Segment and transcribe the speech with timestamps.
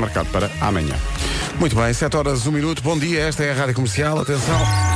[0.00, 0.94] marcado para amanhã.
[1.58, 2.82] Muito bem, 7 horas, 1 minuto.
[2.82, 4.18] Bom dia, esta é a Rádio Comercial.
[4.20, 4.93] Atenção.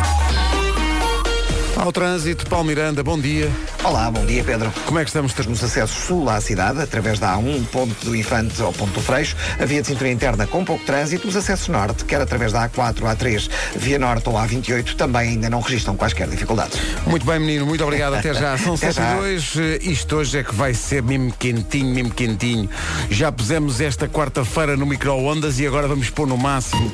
[1.79, 3.49] Ao trânsito, Paulo Miranda, bom dia.
[3.85, 4.73] Olá, bom dia Pedro.
[4.85, 5.33] Como é que estamos?
[5.47, 9.37] Nos acessos sul à cidade, através da A1, ponto do Infante ao ponto do Freixo,
[9.61, 12.97] a via de cintura interna com pouco trânsito, os acessos norte, quer através da A4,
[13.03, 16.79] A3, via norte ou A28, também ainda não registram quaisquer dificuldades.
[17.07, 18.15] Muito bem, menino, muito obrigado.
[18.15, 18.59] Até já.
[18.59, 19.15] São Até 7 já.
[19.15, 19.57] e 2.
[19.57, 22.69] Eh, Isto hoje é que vai ser mesmo quentinho, mesmo quentinho.
[23.09, 26.93] Já pusemos esta quarta-feira no micro-ondas e agora vamos pôr no máximo.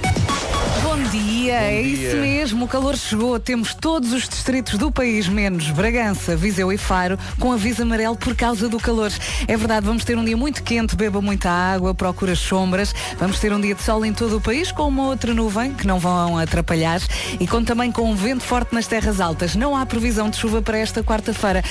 [1.55, 2.09] Bom dia, é dia.
[2.09, 3.39] isso mesmo, o calor chegou.
[3.39, 8.35] Temos todos os distritos do país, menos Bragança, Viseu e Faro, com aviso amarelo por
[8.35, 9.13] causa do calor.
[9.47, 12.93] É verdade, vamos ter um dia muito quente, beba muita água, procura sombras.
[13.19, 15.87] Vamos ter um dia de sol em todo o país, com uma outra nuvem, que
[15.87, 17.01] não vão atrapalhar,
[17.39, 19.55] e com também com um vento forte nas terras altas.
[19.55, 21.63] Não há previsão de chuva para esta quarta-feira.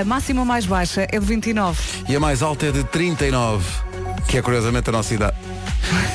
[0.00, 1.80] A máxima mais baixa é de 29.
[2.08, 3.64] E a mais alta é de 39,
[4.28, 5.36] que é curiosamente a nossa idade.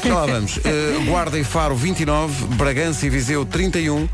[0.03, 0.59] Já lá vamos.
[0.63, 4.08] Eh, Guarda e Faro 29, Bragança e Viseu 31,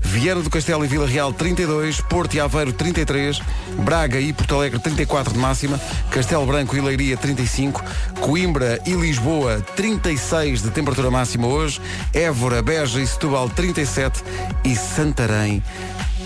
[0.00, 3.40] Viana do Castelo e Vila Real 32, Porto e Aveiro 33,
[3.78, 7.82] Braga e Porto Alegre 34 de máxima, Castelo Branco e Leiria 35,
[8.20, 11.80] Coimbra e Lisboa 36 de temperatura máxima hoje,
[12.12, 14.22] Évora, Beja e Setúbal 37
[14.64, 15.62] e Santarém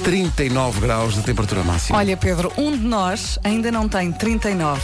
[0.03, 1.99] 39 graus de temperatura máxima.
[1.99, 4.81] Olha, Pedro, um de nós ainda não tem 39.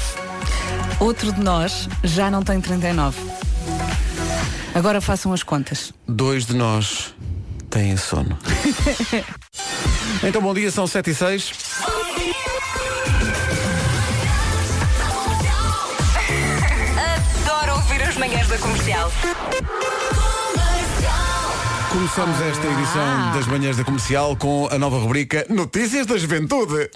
[0.99, 3.19] Outro de nós já não tem 39.
[4.75, 5.93] Agora façam as contas.
[6.07, 7.15] Dois de nós
[7.69, 8.39] têm sono.
[10.23, 11.53] então, bom dia, são 7 e 6.
[17.45, 19.13] Adoro ouvir as manhãs da comercial.
[21.91, 26.89] Começamos esta edição das manhãs da comercial com a nova rubrica Notícias da Juventude.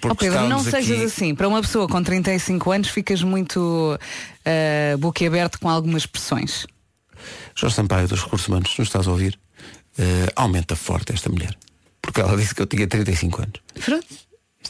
[0.00, 1.34] Porque Pedro, não sejas aqui- assim.
[1.34, 6.66] Para uma pessoa com 35 anos ficas muito uh, boquiaberto com algumas expressões.
[7.56, 9.38] Jorge Sampaio dos Recursos Humanos, não estás a ouvir?
[9.96, 11.56] Eh, aumenta forte esta mulher.
[12.02, 13.54] Porque ela disse que eu tinha 35 anos.
[13.84, 14.06] Pronto.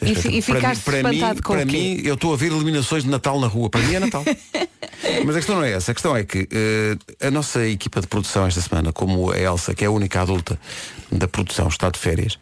[0.01, 3.03] É E, e ficaste para mim, espantado com para mim, eu estou a ver eliminações
[3.03, 3.69] de Natal na rua.
[3.69, 4.23] Para mim é Natal.
[5.25, 5.91] Mas a questão não é essa.
[5.91, 9.73] A questão é que eh, a nossa equipa de produção esta semana, como a Elsa,
[9.73, 10.59] que é a única adulta
[11.11, 12.37] da produção, está de férias,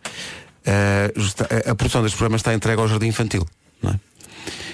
[0.65, 3.45] a, a produção deste programa está entregue ao jardim infantil.
[3.81, 3.99] Não é?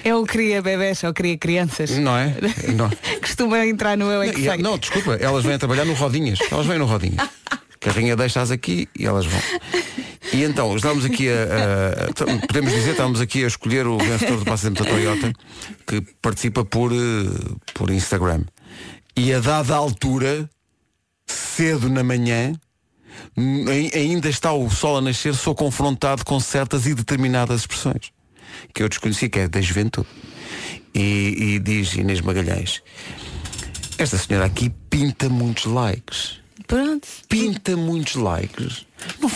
[0.04, 1.90] Eu queria bebés, eu queria crianças.
[1.90, 2.34] Não é?
[2.74, 2.90] Não.
[3.20, 4.56] Costuma entrar no Eu é que E- sei.
[4.58, 6.38] não, desculpa, elas vêm a trabalhar no Rodinhas.
[6.50, 7.28] Elas vêm no Rodinhas.
[7.80, 9.40] Carrinha deixa-as aqui e elas vão.
[10.32, 14.44] E então, estamos aqui a, a- Podemos dizer, estamos aqui a escolher o vencedor do
[14.44, 15.32] passatempo da Toyota,
[15.86, 16.96] que participa por, eh,
[17.74, 18.44] por Instagram.
[19.16, 20.48] E a dada altura,
[21.26, 22.52] cedo na manhã,
[23.94, 28.12] ainda está o sol a nascer, sou confrontado com certas e determinadas expressões
[28.74, 30.08] que eu desconheci, que é da juventude.
[30.94, 32.82] E, e diz Inês Magalhães,
[33.96, 36.40] esta senhora aqui pinta muitos likes.
[36.66, 37.06] Pronto.
[37.28, 38.86] Pinta muitos likes.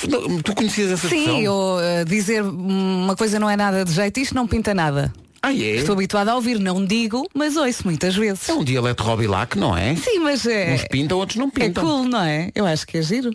[0.08, 1.36] Não tu conhecias essa expressão?
[1.36, 5.12] Sim, eu uh, dizer uma coisa não é nada de jeito, isto não pinta nada.
[5.42, 5.76] Ah, é?
[5.76, 8.48] Estou habituada a ouvir, não digo, mas ouço muitas vezes.
[8.48, 9.94] É um dialeto Robilac, não é?
[9.96, 10.74] Sim, mas é.
[10.74, 11.84] Uns pintam, outros não É pintam.
[11.84, 12.50] cool, não é?
[12.54, 13.30] Eu acho que é giro.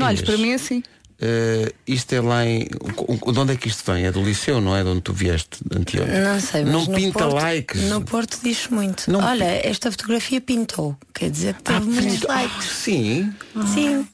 [0.00, 0.82] Não olhes para mim assim.
[1.22, 2.60] Eh, isto é lá em.
[2.64, 4.06] De onde é que isto vem?
[4.06, 4.82] É do liceu, não é?
[4.82, 6.18] De onde tu vieste anteontem?
[6.18, 7.82] Não sei, mas Não no pinta Porto, likes.
[7.82, 9.10] No Porto diz muito.
[9.10, 10.96] Não Olha, esta fotografia pintou.
[11.12, 12.56] Quer dizer que teve Ah, muitos pinta- likes.
[12.56, 13.32] Ah, sim.
[13.74, 14.06] Sim.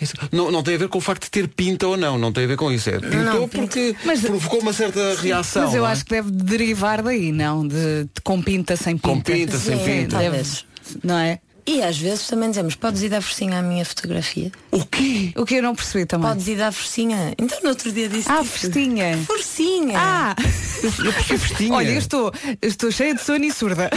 [0.00, 2.32] Isso- Não, não tem a ver com o facto de ter pinta ou não, não
[2.32, 2.88] tem a ver com isso.
[2.88, 5.64] É, pintou não, porque Mas- provocou uma certa reação.
[5.64, 5.90] Mas eu é?
[5.90, 7.66] acho que deve derivar daí, não?
[7.66, 9.08] De, de com pinta, sem pinta.
[9.08, 10.18] Com pinta, sem Sim, pinta.
[10.18, 10.64] Deve- talvez.
[11.02, 11.40] não é?
[11.66, 14.52] E às vezes também dizemos, podes ir dar forcinha à minha fotografia?
[14.70, 15.32] O quê?
[15.34, 16.28] O que eu não percebi também.
[16.28, 17.32] Podes ir dar forcinha?
[17.38, 19.16] Então no outro dia disse Ah, tipo, festinha.
[19.26, 19.94] Forcinha!
[19.98, 20.36] Ah!
[20.82, 21.72] Eu percebi festinha.
[21.74, 22.30] Olha, eu estou,
[22.60, 23.88] eu estou cheia de sono e surda.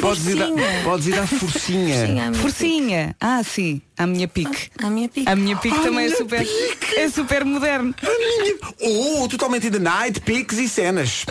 [0.00, 0.82] Podes ir, dar, forcinha.
[0.84, 1.96] podes ir dar forcinha.
[1.96, 3.16] Forcinha à minha Forcinha.
[3.20, 3.82] Ah, sim.
[3.98, 4.48] A minha pique.
[4.50, 4.70] pique.
[4.84, 5.28] À minha pique.
[5.28, 6.46] A minha pique Ah, também é minha super,
[6.96, 7.92] é super moderno.
[8.80, 11.26] Oh, totalmente in the night, piques e cenas.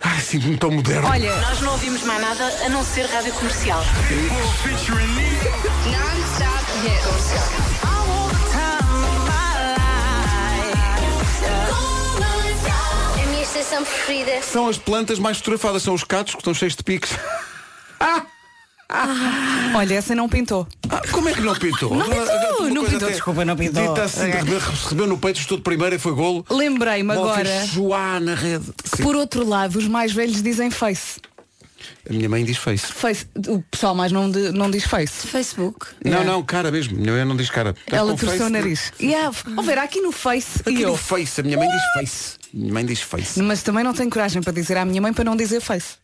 [0.00, 1.08] Ai, sinto-me tão moderno.
[1.08, 3.82] Olha, Nós não ouvimos mais nada a não ser rádio comercial.
[13.18, 14.42] É a minha estação preferida.
[14.42, 16.82] São as plantas mais fotografadas, são os catos que estão cheios de
[18.88, 19.74] piques.
[19.74, 20.66] olha, essa não pintou.
[20.88, 21.94] Ah, como é que não pintou?
[21.94, 23.88] Não pintou, Uma não pintou, até desculpa, não pintou.
[23.88, 26.44] Dita assim, de rebe- recebeu no peito, estou de primeira e foi golo.
[26.50, 28.72] Lembrei-me agora Joá na rede.
[28.96, 31.20] que por outro lado os mais velhos dizem face.
[32.08, 32.86] A minha mãe diz face.
[32.86, 33.26] Face.
[33.46, 35.26] O pessoal mais não, de- não diz face.
[35.26, 35.86] Facebook.
[36.04, 36.96] Não, não, cara mesmo.
[36.98, 37.70] Minha mãe não diz cara.
[37.78, 38.92] Estás Ela torceu o nariz.
[38.98, 39.12] E
[39.54, 40.96] vou ver, aqui no face Aqui e no eu.
[40.96, 42.38] face, a minha mãe diz face.
[42.52, 43.40] Minha mãe diz face.
[43.42, 45.96] Mas também não tenho coragem para dizer à minha mãe para não dizer face.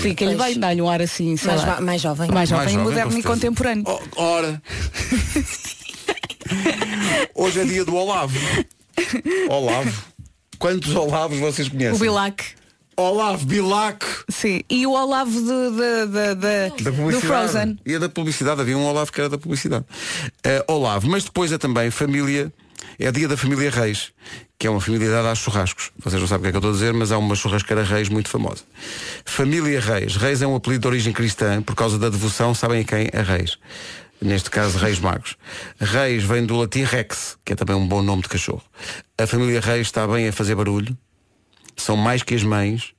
[0.00, 1.80] Fica-lhe bem, dá-lhe um ar assim, sei Mais, lá.
[1.80, 2.30] mais jovem.
[2.30, 3.84] Mais jovem, mais jovem, moderno e contemporâneo.
[3.86, 4.60] Oh, ora.
[7.34, 8.38] Hoje é dia do Olavo.
[9.48, 10.04] Olavo.
[10.58, 11.96] Quantos Olavos vocês conhecem?
[11.96, 12.44] O Bilac.
[12.96, 14.04] Olavo Bilac.
[14.30, 14.62] Sim.
[14.70, 17.26] E o Olavo de, de- de- de- Da do publicidade.
[17.26, 17.78] Frozen.
[17.84, 19.84] E a da publicidade, havia um Olavo que era da publicidade.
[20.42, 22.50] Eh, Olavo, mas depois é também família,
[22.98, 24.12] é dia da família Reis,
[24.58, 25.90] que é uma família dada a churrascos.
[25.98, 27.82] Vocês não sabem o que é que eu estou a dizer, mas há uma churrasqueira
[27.82, 28.62] Reis muito famosa.
[29.24, 30.16] Família Reis.
[30.16, 33.08] Reis é um apelido de origem cristã por causa da devoção, sabem a quem?
[33.12, 33.58] A Reis.
[34.20, 35.36] Neste caso, Reis Magos.
[35.78, 38.62] Reis vem do latim Rex, que é também um bom nome de cachorro.
[39.18, 40.96] A família Reis está bem a fazer barulho,
[41.76, 42.94] são mais que as mães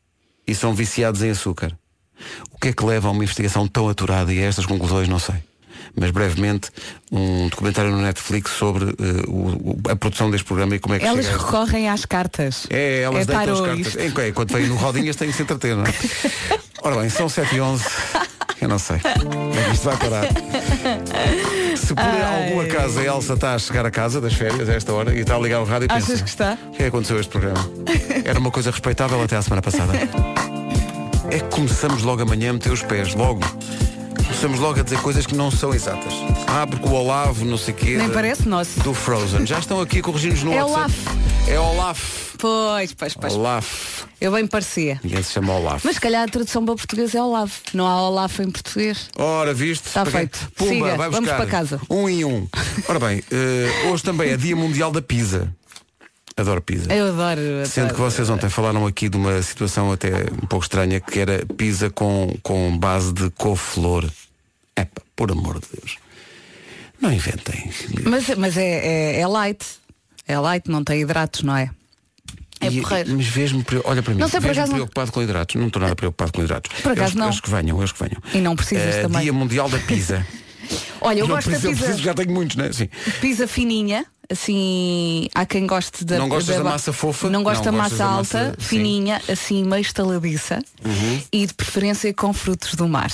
[0.46, 1.78] e são viciados em açúcar.
[2.52, 5.20] O que é que leva a uma investigação tão aturada e a estas conclusões, não
[5.20, 5.36] sei.
[5.96, 6.70] Mas brevemente,
[7.12, 11.06] um documentário no Netflix sobre eh, o- a produção deste programa e como é que
[11.06, 12.68] Elas a recorrem às cartas.
[12.70, 13.88] É, elas é deitam as cartas.
[13.88, 14.02] isto.
[14.02, 15.94] Enquanto enquanto vêm no Rodinhas têm que se entreter, não é?
[16.84, 17.84] Ora bem, são 7 e 11
[18.62, 18.98] Eu não sei.
[18.98, 20.24] Onde é isto vai parar?
[21.78, 22.50] Se por Ai.
[22.50, 25.20] algum acaso a Elsa está a chegar a casa das férias a esta hora e
[25.20, 26.58] está a ligar o rádio e Achas pensa, que está?
[26.68, 27.70] O que é que aconteceu a este programa?
[28.26, 29.94] Era uma coisa respeitável até à semana passada.
[31.30, 33.42] É que começamos logo amanhã a meter os pés, logo.
[34.38, 36.14] Começamos logo a dizer coisas que não são exatas.
[36.46, 37.98] Ah, porque o Olavo, não sei o quê.
[37.98, 38.80] Nem parece nosso.
[38.82, 39.48] Do Frozen.
[39.48, 40.94] Já estão aqui corrigindo-nos no É WhatsApp.
[41.48, 42.36] É Olaf.
[42.38, 43.34] Pois, pois, pois.
[43.34, 44.04] Olaf.
[44.22, 45.00] Eu bem parecia.
[45.04, 45.84] Ninguém se chama Olaf.
[45.84, 47.52] Mas se calhar a tradução para o português é Olavo.
[47.74, 49.10] Não há Olavo em português.
[49.18, 49.88] Ora, viste?
[49.88, 50.52] Está feito.
[50.56, 51.38] Pumba, Siga, vai vamos buscar.
[51.38, 51.82] para casa.
[51.90, 52.48] Um em um.
[52.88, 55.52] Ora bem, eh, hoje também é Dia Mundial da Pizza.
[56.38, 56.94] Adoro pizza.
[56.94, 57.42] Eu adoro.
[57.66, 61.44] Sendo que vocês ontem falaram aqui de uma situação até um pouco estranha, que era
[61.58, 64.06] pizza com, com base de couve-flor.
[64.78, 65.98] Epá, por amor de Deus.
[67.02, 67.70] Não inventem.
[68.06, 69.64] Mas, mas é, é, é light.
[70.28, 71.70] É light, não tem hidratos, não é?
[72.60, 73.16] É E- porreiro.
[73.16, 75.56] Mas vejo-me, olha para mim, Não sei, por acaso não- preocupado com hidratos.
[75.56, 76.72] Não estou nada preocupado com hidratos.
[76.82, 77.28] Por acaso eles, não.
[77.28, 78.22] eles que venham, eles que venham.
[78.34, 79.22] E não precisas Eh, também.
[79.22, 80.26] Dia Mundial da Pizza.
[81.00, 82.72] Olha, eu não gosto da preciso, eu pizza, preciso, já tenho muitos, né?
[82.74, 82.90] Sim.
[83.22, 84.06] pizza fininha.
[84.30, 87.30] Assim, há quem goste da Não gostas da ba- massa fofa?
[87.30, 88.66] Não gosto Não da massa da alta, massa- sim.
[88.66, 90.62] fininha, assim meio estaladiça.
[90.84, 91.22] Uhum.
[91.32, 93.10] E de preferência com frutos do mar.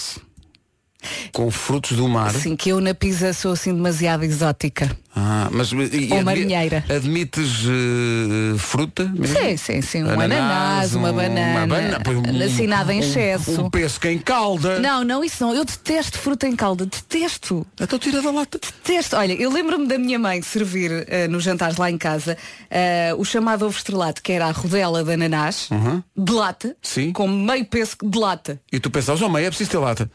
[1.31, 2.29] Com frutos do mar.
[2.29, 4.95] Assim, que eu na pizza sou assim demasiado exótica.
[5.15, 6.83] Ah, mas e- Ou marinheira.
[6.89, 9.05] Admites eh, fruta?
[9.13, 9.37] mesmo?
[9.37, 10.03] Sim, sim, sim.
[10.03, 11.67] Um ananás, uma banana.
[11.67, 13.61] bana- pois, um- assim, nada em um- excesso.
[13.61, 14.79] Um pesco em calda.
[14.79, 15.53] Não, não, isso não.
[15.53, 16.85] Eu detesto fruta em calda.
[16.85, 17.65] Detesto.
[17.79, 18.57] Então tira da lata.
[18.59, 19.15] Detesto.
[19.15, 22.35] Olha, eu lembro-me da minha mãe servir eh, nos jantares lá em casa
[22.71, 25.69] eh, o chamado ovo estrelado, que era a rodela de ananás,
[26.17, 26.73] de lata, Uhum.
[26.81, 27.11] Sim.
[27.11, 28.59] com meio pesco de lata.
[28.71, 30.09] E tu pensavas, oh mãe, é preciso ter lata.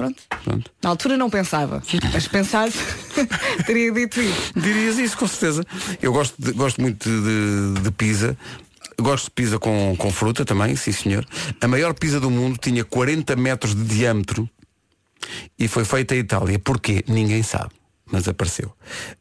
[0.00, 0.22] Pronto.
[0.44, 0.70] Pronto.
[0.82, 1.82] Na altura não pensava,
[2.12, 2.78] mas pensasse,
[3.66, 4.52] teria dito isso.
[4.56, 5.62] Dirias isso, com certeza.
[6.00, 8.36] Eu gosto, de- gosto muito de, de pizza.
[8.98, 11.26] Gosto de pizza com, com fruta também, sim senhor.
[11.60, 14.48] A maior pizza do mundo tinha 40 metros de diâmetro
[15.58, 16.58] e foi feita em Itália.
[16.58, 17.04] Porquê?
[17.08, 17.70] Ninguém sabe.
[18.12, 18.72] Mas apareceu.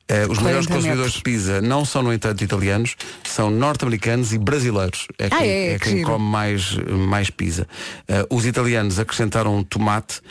[0.07, 1.13] Eh, os 40 maiores consumidores metros.
[1.13, 5.05] de pizza não são, no entanto, italianos, são norte-americanos e brasileiros.
[5.19, 5.73] É Ah, quem, é?
[5.73, 6.75] é Que quem come mais,
[7.07, 7.67] mais pizza.
[8.07, 10.21] Eh, os italianos acrescentaram tomate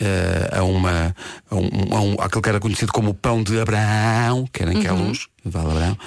[0.00, 1.14] eh, a uma
[1.50, 4.72] a um, a um- àquele que era conhecido como o pão de Abraão, que era
[4.72, 5.08] em que é Uhum.
[5.08, 5.98] luz, vale Abraão,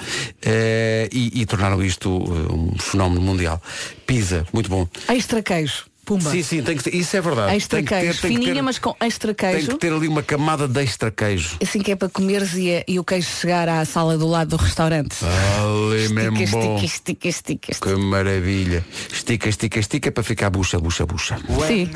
[0.42, 3.60] eh, e, e tornaram isto eh, um fenómeno mundial.
[4.06, 4.86] Pizza, muito bom.
[5.08, 5.84] Extra queijo.
[6.04, 6.28] Pumba.
[6.30, 7.56] Sim, sim, tem que ter, isso é verdade.
[7.56, 8.20] Extra tem que ter, queijo.
[8.20, 9.68] tem que Fininha, ter- mas com extra Tem queijo.
[9.68, 11.56] que ter ali uma camada de extra queijo.
[11.62, 14.56] Assim que é para comeres e, e o queijo chegar à sala do lado do
[14.62, 15.16] restaurante.
[15.24, 16.74] Ali mesmo estica, bom.
[16.76, 17.88] estica, estica, estica, estica.
[17.88, 18.84] Que maravilha.
[19.10, 21.38] Estica, estica, estica para ficar bucha, bucha, bucha.
[21.66, 21.88] Sim.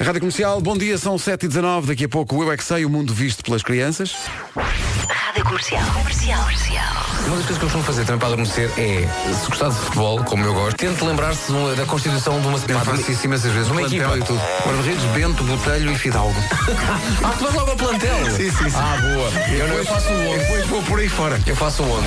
[0.00, 2.90] Rádio Comercial, bom dia, são 7h19, daqui a pouco o Eu é que sei, o
[2.90, 4.16] mundo visto pelas crianças.
[4.56, 5.84] Rádio Comercial.
[5.92, 6.40] Comercial.
[6.42, 6.84] Comercial.
[7.26, 10.24] Uma das coisas que eu costumo fazer também para adormecer é, se gostar de futebol,
[10.24, 13.52] como eu gosto, tente lembrar-se de uma- da constituição de uma Eu faço isso imensas
[13.52, 13.70] vezes.
[13.70, 14.18] Uma plantel equipa.
[14.18, 14.40] e tudo.
[14.64, 16.34] Guarda-redes, Bento, Botelho e Fidalgo.
[17.22, 18.24] Ah, tu vais logo ao plantel?
[18.30, 18.76] Sim, sim, sim.
[18.76, 19.30] Ah, boa.
[19.54, 20.38] Eu, não, eu faço o 11.
[20.38, 21.38] Depois vou por aí fora.
[21.46, 22.06] Eu faço o 11.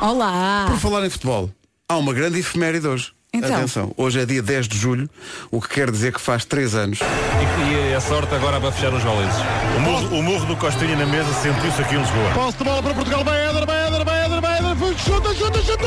[0.00, 0.66] Olá.
[0.68, 1.50] Por falar em futebol,
[1.88, 3.12] há uma grande efeméride hoje.
[3.38, 3.56] Então.
[3.56, 5.08] Atenção, hoje é dia 10 de julho,
[5.50, 6.98] o que quer dizer que faz 3 anos.
[7.00, 9.36] E, e a sorte agora vai fechar os valentes.
[9.76, 12.30] O murro, o murro do Costinha na mesa sentiu-se aqui em Lisboa.
[12.34, 15.62] Posse de bola para Portugal, vai Éder, vai Éder, vai Éder, vai Éder, chuta, chuta,
[15.62, 15.84] chuta!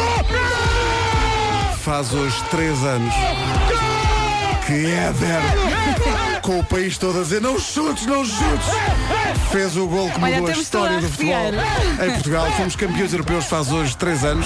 [1.83, 3.13] Faz hoje 3 anos.
[4.65, 8.67] Que Éder, com o país todo a dizer não chutes, não chutes,
[9.51, 11.51] fez o gol que Olha, mudou a história do futebol
[12.05, 12.51] em Portugal.
[12.53, 14.45] Fomos campeões europeus faz hoje 3 anos.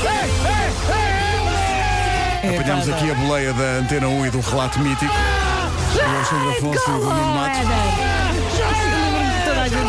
[2.46, 5.14] É, Apanhámos pá, aqui a boleia da Antena 1 e do relato mítico.
[5.94, 7.60] Do Alexandre Afonso e do Nuno Matos.
[9.46, 9.84] Toda a gente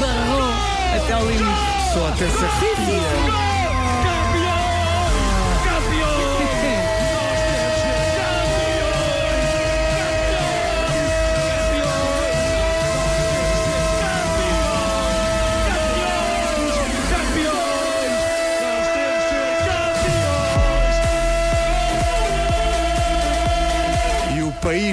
[0.00, 0.52] barrou
[0.96, 1.92] até ao limite.
[1.92, 3.51] Só até se arrepia.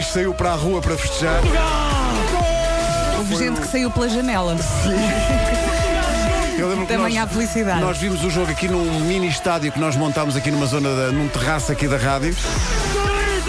[0.01, 1.41] Saiu para a rua para festejar.
[3.17, 4.55] Houve gente que saiu pela janela.
[6.57, 7.79] Eu lembro que Também nós, há felicidade.
[7.79, 11.11] nós vimos o jogo aqui num mini estádio que nós montámos aqui numa zona, da,
[11.11, 12.35] num terraço aqui da rádio.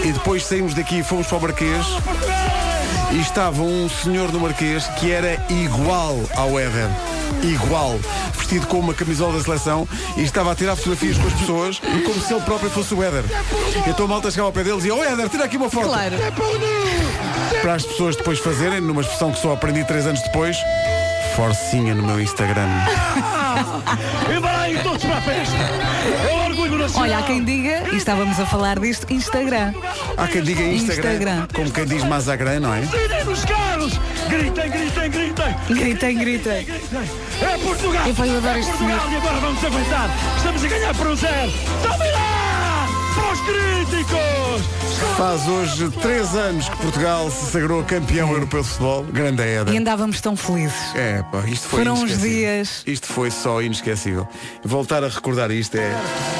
[0.03, 1.85] E depois saímos daqui e fomos para o Marquês.
[3.11, 6.87] E estava um senhor no Marquês que era igual ao Éder.
[7.43, 7.99] Igual.
[8.51, 12.21] Vestido com uma camisola da seleção e estava a tirar fotografias com as pessoas como
[12.21, 13.23] se ele próprio fosse o Éder.
[13.87, 15.87] Então a malta chegava ao pé dele e dizia, oh Éder, tira aqui uma foto.
[15.87, 16.17] Claro.
[17.61, 20.57] Para as pessoas depois fazerem, numa expressão que só aprendi três anos depois,
[21.37, 22.67] forcinha no meu Instagram.
[24.29, 25.55] E vai aí todos para a festa.
[25.55, 27.03] É o orgulho nacional.
[27.03, 29.73] Olha, há quem diga, e estávamos a falar disto, Instagram.
[30.17, 31.47] Há quem diga Instagram, Instagram.
[31.53, 32.81] como quem diz Mazagrã, não é?
[34.31, 35.55] Gritem, gritem, gritem.
[35.69, 36.67] Gritem, gritem.
[37.41, 38.07] É Portugal.
[38.07, 40.09] Eu, pá, eu adoro é este Portugal e agora vamos aguentar.
[40.37, 41.51] Estamos a ganhar por um zero.
[41.83, 42.87] Tomem lá.
[43.13, 44.61] Para os críticos.
[45.17, 49.03] Faz hoje três anos que Portugal se sagrou campeão europeu de futebol.
[49.03, 49.77] Grande E Éder.
[49.77, 50.95] andávamos tão felizes.
[50.95, 52.83] É, pá, isto foi Foram uns dias.
[52.87, 54.25] Isto foi só inesquecível.
[54.63, 55.91] Voltar a recordar isto é.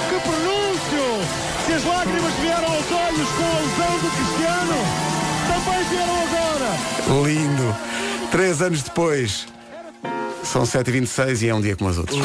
[0.09, 1.27] Que pronúncio.
[1.65, 4.77] Se as lágrimas vieram aos olhos com a lesão do Cristiano,
[5.47, 7.27] também vieram agora.
[7.27, 7.50] Lindo.
[8.41, 9.45] Três anos depois.
[10.43, 12.17] São 7h26 e é um dia como os outros.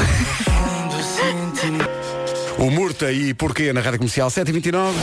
[2.57, 4.95] O Murta e Porquê na Rádio Comercial 7h29.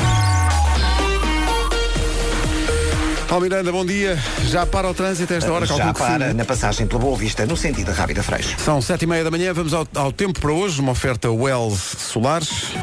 [3.29, 4.17] Paulo Miranda, bom dia.
[4.48, 5.67] Já para o trânsito a esta hora?
[5.67, 6.34] Já que sim, para né?
[6.34, 8.55] na passagem pela Boa Vista, no sentido da Rábida Freixo.
[8.60, 11.79] São sete e meia da manhã, vamos ao, ao tempo para hoje, uma oferta Wells
[11.98, 12.74] Solares.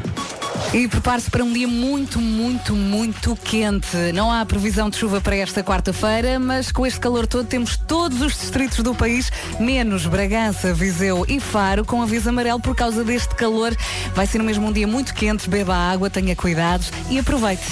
[0.73, 3.97] E prepare-se para um dia muito, muito, muito quente.
[4.15, 8.21] Não há previsão de chuva para esta quarta-feira, mas com este calor todo temos todos
[8.21, 13.35] os distritos do país, menos Bragança, Viseu e Faro, com aviso amarelo por causa deste
[13.35, 13.77] calor.
[14.15, 17.67] Vai ser mesmo um dia muito quente, beba água, tenha cuidado e aproveite.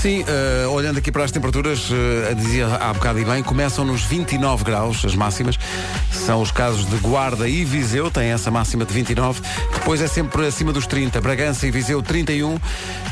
[0.00, 4.02] Sim, eh, olhando aqui para as temperaturas, eh, dizia há bocado e bem, começam nos
[4.02, 5.58] 29 graus, as máximas.
[6.12, 9.40] São os casos de Guarda e Viseu, têm essa máxima de 29.
[9.74, 11.20] Depois é sempre acima dos 30.
[11.20, 12.02] Bragança e Viseu,
[12.36, 12.58] 31.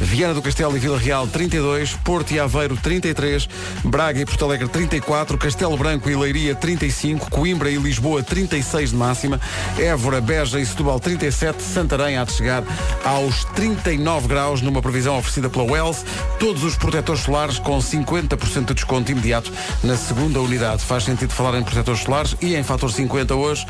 [0.00, 1.94] Viana do Castelo e Vila Real, 32.
[2.04, 3.48] Porto e Aveiro, 33.
[3.84, 5.38] Braga e Porto Alegre, 34.
[5.38, 7.30] Castelo Branco e Leiria, 35.
[7.30, 9.40] Coimbra e Lisboa, 36 de máxima.
[9.78, 11.62] Évora, Beja e Setúbal, 37.
[11.62, 12.62] Santarém há de chegar
[13.04, 16.04] aos 39 graus, numa previsão oferecida pela Wells.
[16.38, 19.50] Todos os protetores solares com 50% de desconto imediato
[19.82, 20.82] na segunda unidade.
[20.82, 23.66] Faz sentido falar em protetores solares e em fator 50 hoje.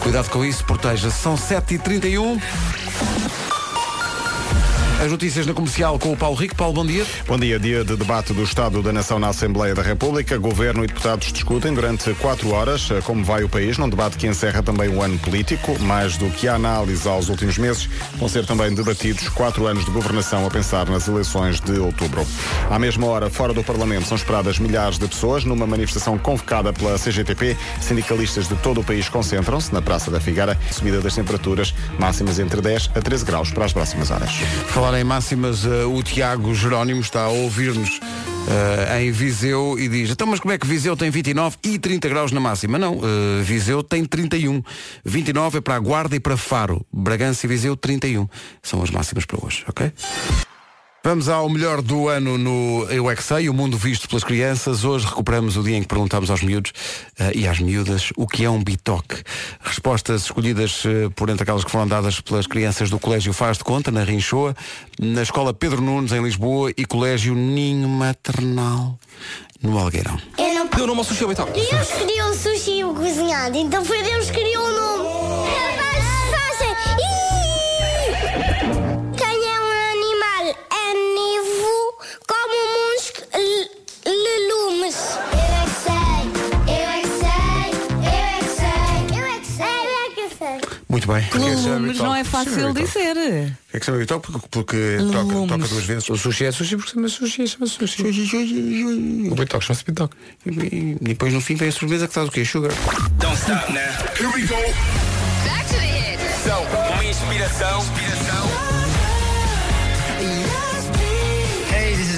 [0.00, 1.10] Cuidado com isso, proteja.
[1.10, 2.40] São 7h31.
[5.00, 6.56] As notícias na comercial com o Paulo Rico.
[6.56, 7.06] Paulo, bom dia.
[7.24, 10.36] Bom dia, dia de debate do Estado da Nação na Assembleia da República.
[10.38, 14.26] Governo e deputados discutem durante quatro horas eh, como vai o país, num debate que
[14.26, 15.78] encerra também um ano político.
[15.78, 19.90] Mais do que a análise aos últimos meses, vão ser também debatidos quatro anos de
[19.92, 22.26] governação a pensar nas eleições de outubro.
[22.68, 26.98] À mesma hora, fora do Parlamento, são esperadas milhares de pessoas numa manifestação convocada pela
[26.98, 27.56] CGTP.
[27.80, 30.58] Sindicalistas de todo o país concentram-se na Praça da Figueira.
[30.72, 34.32] Subida das temperaturas máximas entre 10 a 13 graus para as próximas horas.
[34.66, 38.00] Falar em máximas, eh, o Tiago Jerónimo está a ouvir-nos
[38.48, 42.08] eh, em Viseu e diz, então mas como é que Viseu tem 29 e 30
[42.08, 42.78] graus na máxima?
[42.78, 44.62] Não, eh, Viseu tem 31.
[45.04, 46.86] 29 é para a Guarda e para Faro.
[46.92, 48.28] Bragança e Viseu 31.
[48.62, 49.92] São as máximas para hoje, ok?
[51.04, 54.84] Vamos ao melhor do ano no Eu é Que Sei, o mundo visto pelas crianças.
[54.84, 56.72] Hoje recuperamos o dia em que perguntámos aos miúdos
[57.18, 59.22] eh, e às miúdas o que é um bitoque.
[59.62, 63.64] Respostas escolhidas eh, por entre aquelas que foram dadas pelas crianças do Colégio Faz de
[63.64, 64.56] Conta, na Rinchoa,
[65.00, 68.98] na Escola Pedro Nunes, em Lisboa, e Colégio Ninho Maternal,
[69.62, 70.18] no Algueirão.
[70.36, 71.60] Eu não Deu nome ao sushi ao bitoque.
[71.60, 75.07] Deus criou o sushi o cozinhado, então foi Deus que criou o nome.
[84.04, 84.96] Lelumes.
[85.32, 87.70] Eu é que sei, eu é que sei,
[88.04, 90.78] eu é que sei, eu é que sei, eu é que sei.
[90.88, 91.22] Muito bem.
[91.34, 93.16] Legumes não é fácil dizer.
[93.72, 94.32] É que chama bitoque?
[94.32, 95.48] Porque, porque toca, Legumes.
[95.48, 96.08] toca duas vezes.
[96.08, 98.02] O sushi é sushi porque chama sushi, chama sushi.
[99.30, 100.16] O bitoque chama-se bitoque.
[100.46, 102.44] e depois no fim vem a sobremesa que faz o quê?
[102.44, 102.72] Sugar.
[103.18, 103.80] Don't stop now.
[104.18, 104.56] Here we go.
[105.44, 106.44] Back to the hits.
[106.44, 106.56] So,
[106.94, 107.80] uma inspiração.
[107.80, 108.57] inspiração.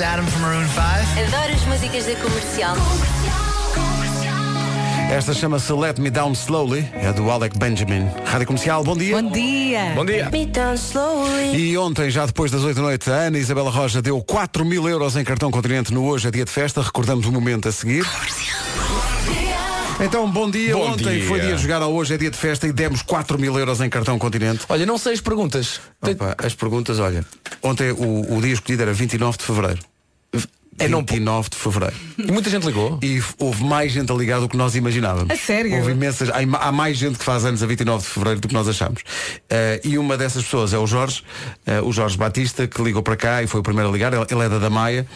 [0.00, 0.80] Is Adam from Maroon 5.
[1.20, 2.76] Adoro as músicas da comercial.
[5.10, 8.08] Esta chama-se Let Me Down Slowly, é do Alec Benjamin.
[8.24, 9.20] Rádio Comercial, bom dia.
[9.20, 9.92] Bom dia.
[9.94, 10.30] Bom dia.
[10.30, 11.54] Me down slowly.
[11.54, 14.88] E ontem, já depois das 8 da noite, a Ana Isabela Roja deu 4 mil
[14.88, 16.80] euros em cartão continente no Hoje é Dia de Festa.
[16.80, 18.06] Recordamos o momento a seguir.
[20.00, 20.74] Então, bom dia.
[20.74, 21.28] Bom ontem dia.
[21.28, 23.80] foi dia de jogar ao Hoje é Dia de Festa e demos 4 mil euros
[23.80, 24.64] em cartão continente.
[24.68, 25.80] Olha, não sei as perguntas.
[26.00, 27.22] Opa, as perguntas, olha.
[27.62, 29.89] Ontem o, o dia escolhido era 29 de Fevereiro.
[30.88, 31.96] 29 de Fevereiro.
[32.18, 32.98] E muita gente ligou.
[33.02, 35.30] E houve mais gente a ligar do que nós imaginávamos.
[35.30, 35.76] A sério?
[35.76, 36.28] Houve imensas.
[36.30, 39.02] Há, mais gente que faz anos a 29 de Fevereiro do que nós achamos.
[39.48, 41.22] Eh, e uma dessas pessoas é o Jorge,
[41.66, 44.12] eh, o Jorge Batista, que ligou para cá e foi o primeiro a ligar.
[44.12, 45.06] Ele, ele é da Damaia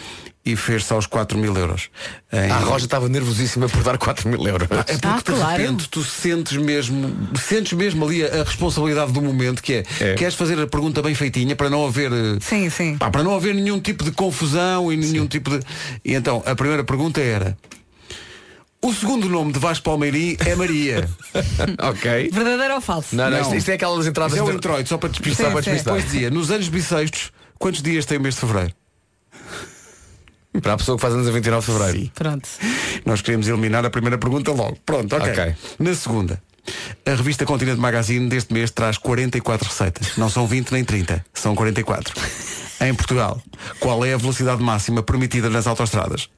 [0.46, 1.88] e fez só os 4 mil euros.
[2.32, 4.68] Em- A Roja estava nervosíssima por dar 4 mil euros.
[4.70, 5.62] é porque Ah, de claro.
[5.62, 10.14] repente tu sentes mesmo, sentes mesmo ali a, a responsabilidade do momento que é, É.
[10.14, 12.98] queres fazer a pergunta bem feitinha para não haver eh, Sim, sim.
[12.98, 15.60] pá, para não haver nenhum tipo de confusão e nenhum tipo de.
[16.04, 17.56] E então a primeira pergunta era
[18.82, 21.08] o segundo nome de Vasco Palmeirim é Maria.
[21.80, 22.28] ok.
[22.30, 23.16] Verdadeiro ou falso?
[23.16, 23.40] Não, não, Não.
[23.40, 24.32] Isto, isto é aquelas entradas.
[24.32, 25.46] Mas é o de- introito, só para despistar.
[25.46, 25.70] Sim, para sim.
[25.70, 25.94] despistar.
[25.94, 28.74] Depois dizia, nos anos bissextos, quantos dias tem o mês de Fevereiro?
[30.62, 32.10] Para a pessoa que faz anos a 29 de Fevereiro.
[32.14, 32.48] Pronto.
[33.04, 34.78] Nós queríamos eliminar a primeira pergunta logo.
[34.86, 35.30] Pronto, ok.
[35.30, 35.54] Ok.
[35.78, 36.42] Na segunda,
[37.04, 40.16] a revista Continente Magazine deste mês traz 44 receitas.
[40.16, 42.14] Não são 20 nem 30, são 44.
[42.80, 43.40] Em Portugal,
[43.80, 46.28] qual é a velocidade máxima permitida nas autoestradas?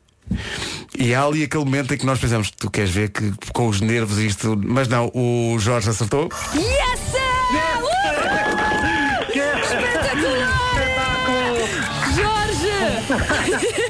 [0.99, 3.81] E há ali aquele momento em que nós pensamos, tu queres ver que com os
[3.81, 4.59] nervos isto.
[4.65, 6.29] Mas não, o Jorge acertou.
[6.55, 7.07] Yes!
[12.15, 13.73] Jorge!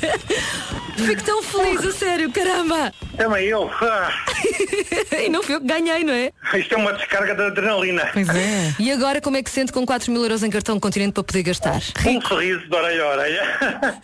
[0.96, 2.92] Fico tão feliz, a sério, caramba!
[3.18, 3.70] Também eu.
[3.82, 4.10] Ah,
[5.22, 6.32] e não fui eu que ganhei, não é?
[6.58, 8.08] isto é uma descarga de adrenalina.
[8.12, 8.74] Pois é.
[8.78, 11.42] E agora como é que sente com 4 mil euros em cartão continente para poder
[11.42, 11.80] gastar?
[12.06, 14.02] Um sorriso de orelha a orelha.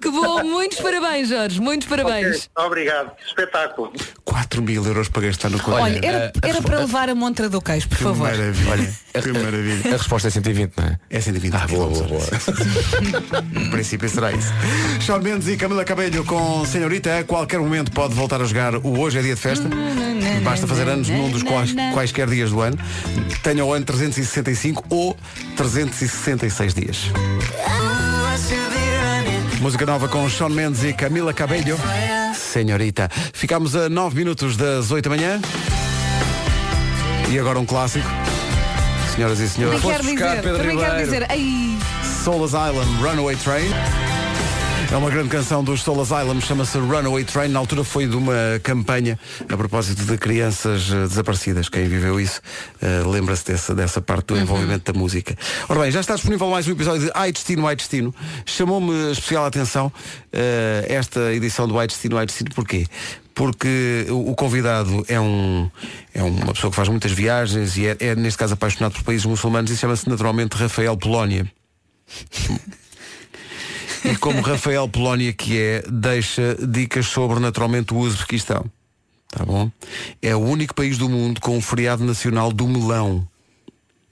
[0.00, 2.50] Que bom, muitos parabéns, Jorge, muitos parabéns.
[2.56, 3.12] Obrigado.
[3.26, 3.92] Espetáculo.
[4.24, 6.06] 4 mil euros para gastar no Olha, continente.
[6.06, 8.28] era, era para levar a montra do queijo, por Que favor.
[8.30, 8.92] maravilha.
[9.14, 9.94] Que maravilha.
[9.94, 10.98] A resposta é 120, não é?
[11.10, 12.22] É 120 Ah, boa, boa, boa.
[13.54, 14.45] Em princípio será isso.
[15.00, 17.18] Shawn Mendes e Camila Cabello com Senhorita.
[17.18, 19.68] A qualquer momento pode voltar a jogar o Hoje é Dia de Festa.
[20.42, 22.78] Basta fazer anos num dos quais, quaisquer dias do ano.
[23.42, 25.16] Tenha o ano 365 ou
[25.56, 27.10] 366 dias.
[29.60, 31.78] Música nova com Shawn Mendes e Camila Cabello.
[32.34, 33.10] Senhorita.
[33.32, 35.40] Ficámos a 9 minutos das 8 da manhã.
[37.30, 38.08] E agora um clássico.
[39.14, 39.80] Senhoras e senhores.
[39.80, 41.78] Também quero dizer, também quero dizer, ai,
[42.22, 43.70] Solas Island Runaway Train.
[44.90, 47.48] É uma grande canção dos Solas Island, chama-se Runaway Train.
[47.48, 49.18] Na altura foi de uma campanha
[49.48, 51.68] a propósito de crianças eh, desaparecidas.
[51.68, 52.40] Quem viveu isso
[52.80, 55.36] eh, lembra-se dessa, dessa parte do envolvimento da música.
[55.68, 58.14] Ora bem, já está disponível mais um episódio de Ai Destino, Ai Destino.
[58.46, 59.92] Chamou-me especial atenção
[60.32, 62.50] eh, esta edição do Ai Destino, Ai Destino.
[62.54, 62.86] Porquê?
[63.34, 65.68] Porque o, o convidado é, um,
[66.14, 69.26] é uma pessoa que faz muitas viagens e é, é, neste caso, apaixonado por países
[69.26, 71.44] muçulmanos e chama-se naturalmente Rafael Polónia.
[74.10, 78.64] E como Rafael Polónia que é, deixa dicas sobre naturalmente o Uzbequistão.
[79.28, 79.70] Tá bom?
[80.22, 83.26] É o único país do mundo com um feriado nacional do melão.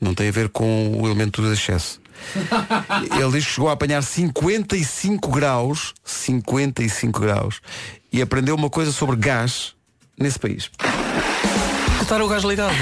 [0.01, 2.01] Não tem a ver com o elemento do excesso.
[3.19, 7.61] Ele diz que chegou a apanhar 55 graus, 55 graus,
[8.13, 9.75] e aprendeu uma coisa sobre gás
[10.19, 10.71] nesse país.
[12.01, 12.77] Estar o gás ligado.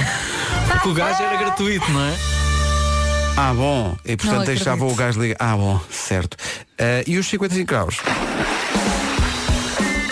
[0.71, 2.17] Porque o gás era gratuito, não é?
[3.37, 3.97] Ah, bom.
[4.05, 5.37] E portanto deixava o gás ligado.
[5.41, 6.37] Ah, bom, certo.
[6.79, 7.97] Eh, e os 55 graus?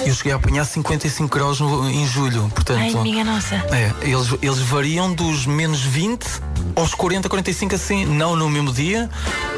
[0.07, 2.81] Eu cheguei a apanhar 55 graus no- em julho, portanto.
[2.81, 3.55] Ai, minha nossa.
[3.71, 6.27] É, eles, eles variam dos menos 20
[6.75, 9.09] aos 40, 45 assim, não no mesmo dia,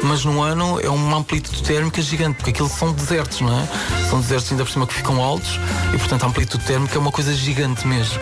[0.03, 3.67] mas no ano é uma amplitude térmica gigante, porque aquilo são desertos, não é?
[4.09, 5.57] São desertos ainda por cima que ficam altos
[5.93, 8.19] e portanto a amplitude térmica é uma coisa gigante mesmo.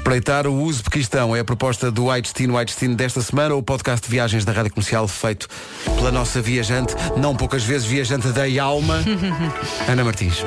[0.00, 4.46] Espreitar o Uzbequistão é a proposta do Ai Destino desta semana, o podcast de viagens
[4.46, 5.46] da Rádio Comercial feito
[5.94, 9.04] pela nossa viajante, não poucas vezes viajante da alma,
[9.86, 10.42] Ana Martins.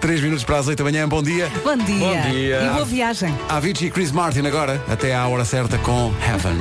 [0.00, 1.50] Três minutos para as 8 da manhã, bom dia.
[1.64, 1.98] Bom dia.
[1.98, 2.62] Bom dia.
[2.62, 3.36] E boa viagem.
[3.48, 6.56] Avicii e Chris Martin agora, até à hora certa com Heaven.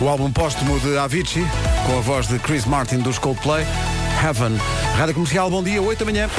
[0.00, 1.44] O álbum póstumo de Avicii,
[1.84, 3.66] com a voz de Chris Martin dos Coldplay,
[4.24, 4.56] Heaven.
[4.96, 6.30] Rádio Comercial, bom dia, 8 da manhã.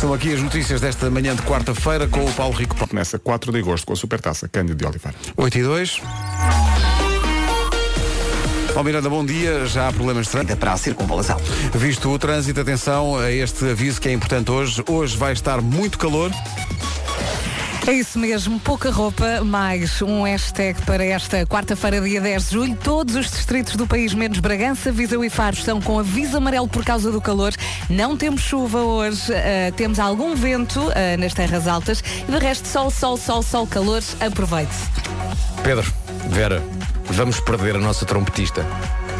[0.00, 2.74] Estão aqui as notícias desta manhã de quarta-feira com o Paulo Rico.
[2.88, 5.14] Começa 4 de agosto com a Supertaça Cândido de Oliveira.
[5.36, 6.02] 8 e 2.
[8.68, 9.66] Paulo Miranda, bom dia.
[9.66, 10.56] Já há problemas de trânsito.
[10.56, 11.38] Para a circunvalação.
[11.74, 14.82] Visto o trânsito, atenção a este aviso que é importante hoje.
[14.88, 16.30] Hoje vai estar muito calor.
[17.90, 22.76] É isso mesmo, pouca roupa, mais um hashtag para esta quarta-feira, dia 10 de julho.
[22.76, 26.84] Todos os distritos do país, menos Bragança, Viseu e Faro, estão com aviso amarelo por
[26.84, 27.52] causa do calor.
[27.88, 32.68] Não temos chuva hoje, eh, temos algum vento eh, nas terras altas e de resto
[32.68, 34.04] sol, sol, sol, sol, calor.
[34.20, 34.72] Aproveite.
[35.64, 35.92] Pedro,
[36.28, 36.62] Vera,
[37.06, 38.64] vamos perder a nossa trompetista.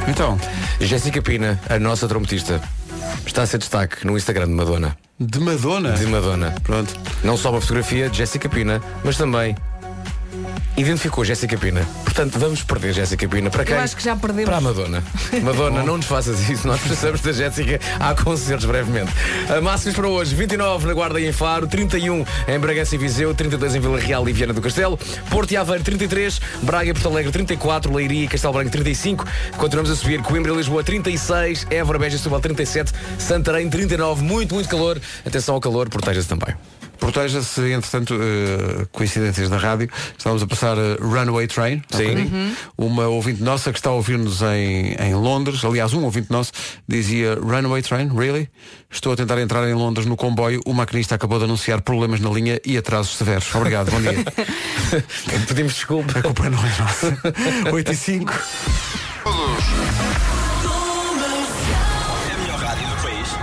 [0.07, 0.39] Então?
[0.81, 2.63] Jéssica Pina, a nossa trompetista,
[3.27, 4.97] está a ser destaque no Instagram de Madonna.
[5.23, 5.93] De Madonna?
[5.93, 6.55] De Madonna.
[6.63, 6.99] Pronto.
[7.23, 9.55] Não só uma fotografia de Jéssica Pina, mas também
[10.81, 11.87] identificou Jéssica Pina.
[12.05, 13.51] Portanto, vamos perder Jéssica Pina.
[13.51, 13.77] Para quem?
[13.77, 14.45] Eu acho que já perdemos.
[14.45, 15.03] Para a Madonna.
[15.43, 16.67] Madonna, não nos faças isso.
[16.67, 17.81] Nós precisamos da Jéssica.
[17.99, 19.13] Há concertos brevemente.
[19.49, 23.35] A máximos para hoje: 29 na Guarda e em Faro, 31 em Bragança e Viseu,
[23.35, 24.99] 32 em Vila Real e Viana do Castelo,
[25.31, 29.27] Porto e Aveiro 33, Braga e Porto Alegre 34, Leiria e Castelo Branco 35.
[29.57, 34.23] Continuamos a subir Coimbra e Lisboa 36, Évora, Beja e Setúbal 37, Santarém 39.
[34.23, 35.01] Muito, muito calor.
[35.27, 36.55] Atenção ao calor, proteja-se também.
[37.01, 42.15] Proteja-se, entretanto, eh, coincidências da rádio, estávamos a passar eh, Runaway Train, Sim.
[42.15, 42.55] Uhum.
[42.77, 46.53] uma ouvinte nossa que está a ouvir-nos em, em Londres, aliás, um ouvinte nosso,
[46.87, 48.49] dizia Runaway Train, really?
[48.91, 52.29] Estou a tentar entrar em Londres no comboio, o maquinista acabou de anunciar problemas na
[52.29, 53.53] linha e atrasos severos.
[53.55, 54.13] Obrigado, bom dia.
[55.49, 56.19] Pedimos desculpa.
[56.19, 57.19] A culpa não é nossa.
[57.73, 58.33] 8 e 5.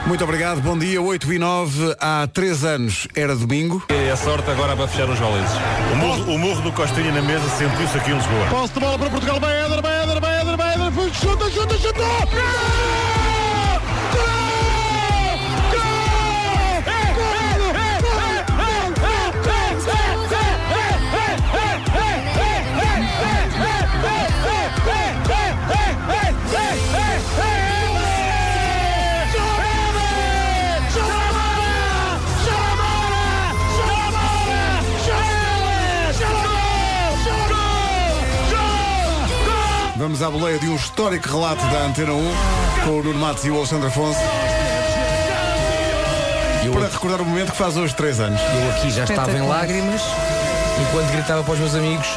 [0.07, 1.95] Muito obrigado, bom dia, 8 e 9.
[1.99, 3.83] Há 3 anos era domingo.
[3.89, 5.51] E a sorte agora vai fechar os valentes.
[5.91, 8.47] O murro, o murro do Costinha na mesa sentiu-se aqui em Lisboa.
[8.49, 11.51] Posse de bola para Portugal, vai Éder, vai Éder, vai Éder, vai Éder, foi, chuta,
[11.51, 13.16] chuta, chuta!
[39.97, 42.33] Vamos à boleia de um histórico relato da Antena 1
[42.85, 44.19] com o Nuno Matos e o Alexandre Afonso.
[46.71, 48.39] Para recordar o momento que faz hoje 3 anos.
[48.39, 50.01] Eu aqui já estava em lágrimas
[50.79, 52.07] enquanto gritava para os meus amigos: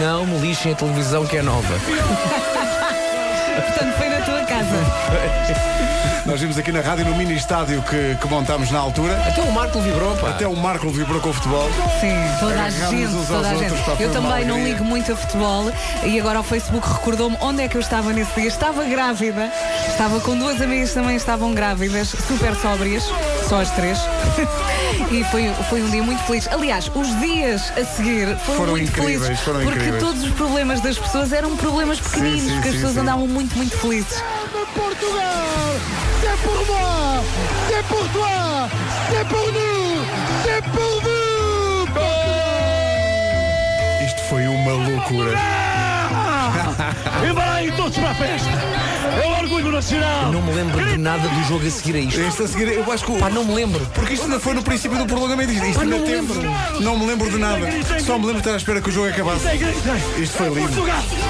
[0.00, 1.74] não me lixem a televisão que é nova.
[3.62, 4.68] Portanto, foi na tua casa.
[6.28, 9.18] Nós vimos aqui na rádio no mini estádio que, que montámos na altura.
[9.26, 10.28] Até o Marco vibrou, pá.
[10.28, 11.70] Até o Marco vibrou com o futebol.
[12.00, 14.02] Sim, toda a gente, toda a gente.
[14.02, 15.72] Eu também não ligo muito a futebol
[16.04, 18.48] e agora o Facebook recordou-me onde é que eu estava nesse dia.
[18.48, 19.50] Estava grávida,
[19.88, 23.04] estava com duas amigas também estavam grávidas, super sóbrias,
[23.48, 23.98] só as três.
[25.10, 26.46] e foi, foi um dia muito feliz.
[26.48, 29.44] Aliás, os dias a seguir foram, Foram muito incríveis, felizes.
[29.44, 30.02] foram porque incríveis.
[30.02, 33.00] todos os problemas das pessoas eram problemas pequeninos, sim, que as sim, pessoas sim.
[33.00, 34.22] andavam muito, muito felizes.
[34.74, 35.74] Portugal,
[36.20, 37.22] c'est pour moi,
[37.68, 38.68] c'est pour toi,
[39.10, 40.04] c'est pour nous,
[40.44, 41.88] c'est pour vous,
[44.06, 45.32] Isto foi uma loucura.
[47.28, 48.48] E vai aí todos para a festa.
[49.08, 50.30] É o orgulho nacional.
[50.32, 52.20] Não me lembro de nada do jogo a seguir a isto.
[52.20, 53.18] Este a seguir, eu acho que.
[53.18, 53.84] Pá, não me lembro.
[53.94, 55.52] Porque isto ainda foi no princípio do prolongamento.
[55.52, 56.80] Isto, isto Pá, ainda não me teve- lembro.
[56.80, 57.58] Não me lembro de nada.
[58.04, 59.44] Só me lembro de estar à espera que o jogo acabasse.
[60.20, 60.82] Isto foi lindo.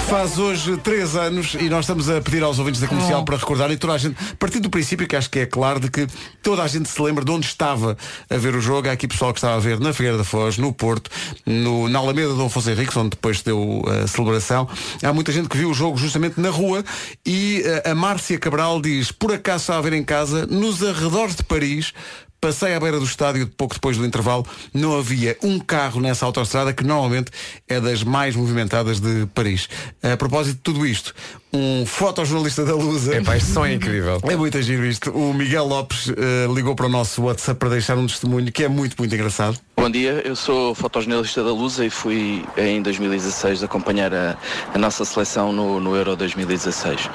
[0.08, 3.70] Faz hoje 3 anos e nós estamos a pedir aos ouvintes da comercial para recordar
[3.70, 6.06] e toda a gente, partindo do princípio que acho que é claro de que
[6.42, 7.96] toda a gente se lembra de onde estava
[8.28, 8.88] a ver o jogo.
[8.88, 11.10] Há aqui pessoal que estava a ver na Figueira da Foz, no Porto,
[11.46, 14.66] no, na Alameda de Dom Afonso Henriques, onde depois deu a celebração.
[15.02, 16.84] Há muita gente que viu o jogo justamente na rua
[17.26, 21.42] e eh, a Márcia Cabral diz, por acaso a ver em casa, nos arredores de
[21.42, 21.92] Paris,
[22.40, 26.72] Passei à beira do estádio pouco depois do intervalo, não havia um carro nessa autoestrada
[26.72, 27.33] que normalmente
[27.66, 29.68] é das mais movimentadas de Paris.
[30.00, 31.12] A propósito de tudo isto,
[31.52, 33.14] um fotojornalista da Lusa.
[33.14, 34.20] É pá, este som é incrível.
[34.22, 35.11] É muito giro isto.
[35.11, 38.68] O Miguel Lopes eh, ligou para o nosso WhatsApp para deixar um testemunho que é
[38.68, 39.58] muito, muito engraçado.
[39.76, 44.37] Bom dia, eu sou fotojornalista da Lusa e fui em 2016 acompanhar a,
[44.74, 47.08] a nossa seleção no, no Euro 2016.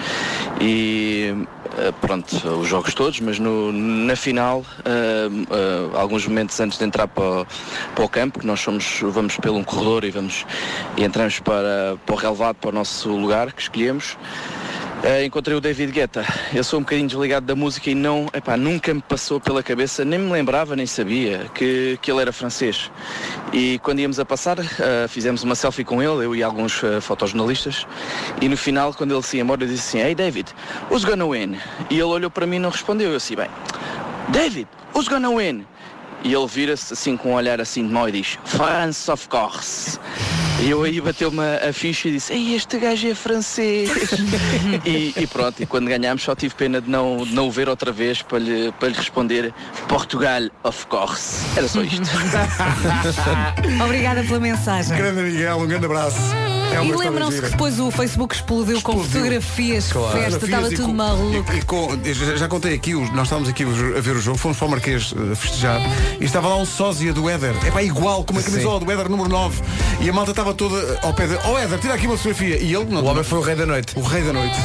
[0.61, 1.62] E eh,
[2.01, 7.07] pronto, os jogos todos, mas no- na final, eh, eh, alguns momentos antes de entrar
[7.07, 7.47] para, o-
[7.95, 10.45] para o campo, que nós somos, vamos pelo um corredor e, vamos,
[10.97, 14.17] e entramos para, para o relevado, para o nosso lugar que escolhemos.
[15.05, 16.25] Eh, encontrei o David Guetta.
[16.53, 20.05] Eu sou um bocadinho desligado da música e não, epá, nunca me passou pela cabeça,
[20.05, 22.89] nem me lembrava, nem sabia que, que ele era francês.
[23.51, 27.01] E quando íamos a passar, eh, fizemos uma selfie com ele, eu e alguns eh,
[27.01, 27.85] fotojornalistas.
[28.41, 30.47] E no final, quando ele se ia embora, eu disse assim, Hey David,
[30.89, 31.57] who's gonna win?
[31.89, 33.09] E ele olhou para mim e não respondeu.
[33.09, 33.49] Eu assim, bem,
[34.29, 35.65] David, who's gonna win?
[36.23, 39.99] E ele vira-se assim com um olhar assim de mau e diz, France of course.
[40.61, 43.89] E eu aí bateu-me a a ficha e disse, Ei, este gajo é francês.
[44.85, 47.67] e, e pronto, e quando ganhámos só tive pena de não, de não o ver
[47.67, 49.53] outra vez para lhe, para lhe responder
[49.87, 51.45] Portugal of course.
[51.57, 52.01] Era só isto.
[53.83, 54.95] Obrigada pela mensagem.
[54.95, 56.52] Grande Miguel, um grande abraço.
[56.73, 60.11] É e lembram-se que depois o Facebook explodiu, com fotografias, Claro.
[60.17, 61.53] festa, Fotografias estava tudo com- maluco.
[61.53, 64.67] e- e com- já, contei aqui, nós estávamos aqui a ver o jogo, fomos para
[64.67, 65.79] o Marquês eh, festejar
[66.19, 67.53] e estava lá um sósia do Éder.
[67.65, 69.61] É pá, igual, com uma camisola do Éder número 9.
[70.01, 71.37] E a malta estava toda ao pé de.
[71.47, 72.57] Oh Éder, tira aqui uma fotografia.
[72.57, 73.01] E ele não.
[73.01, 73.93] O homem foi o rei da noite.
[73.97, 74.55] O rei da noite.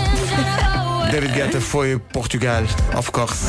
[1.12, 2.62] David Guetta foi Portugal,
[2.98, 3.46] of course.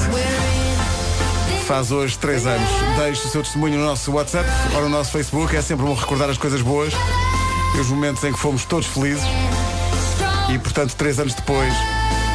[1.68, 2.68] Faz hoje 3 anos.
[2.98, 5.56] Deixe o seu testemunho no nosso WhatsApp ou no nosso Facebook.
[5.56, 6.94] É sempre bom recordar as coisas boas.
[7.76, 9.24] E os momentos em que fomos todos felizes.
[10.50, 11.74] E portanto, três anos depois.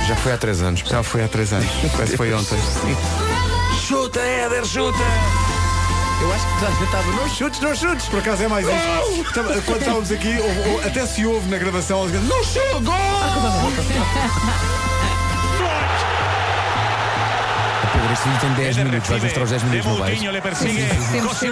[0.07, 0.81] Já foi há três anos.
[0.81, 1.68] Já foi há três anos.
[1.92, 2.59] Parece que foi ontem.
[3.87, 4.99] Chuta, Éder, chuta!
[6.23, 8.09] Eu acho que já estava, não chutes, não chutes!
[8.09, 9.23] Por acaso é mais isso.
[9.29, 12.83] Estava- Quando estávamos aqui, houve- houve- até se ouve na gravação, alguém não chegou!
[17.92, 20.18] Pedro, este vídeo tem 10 minutos, vais mostrar os 10 minutos, não vais?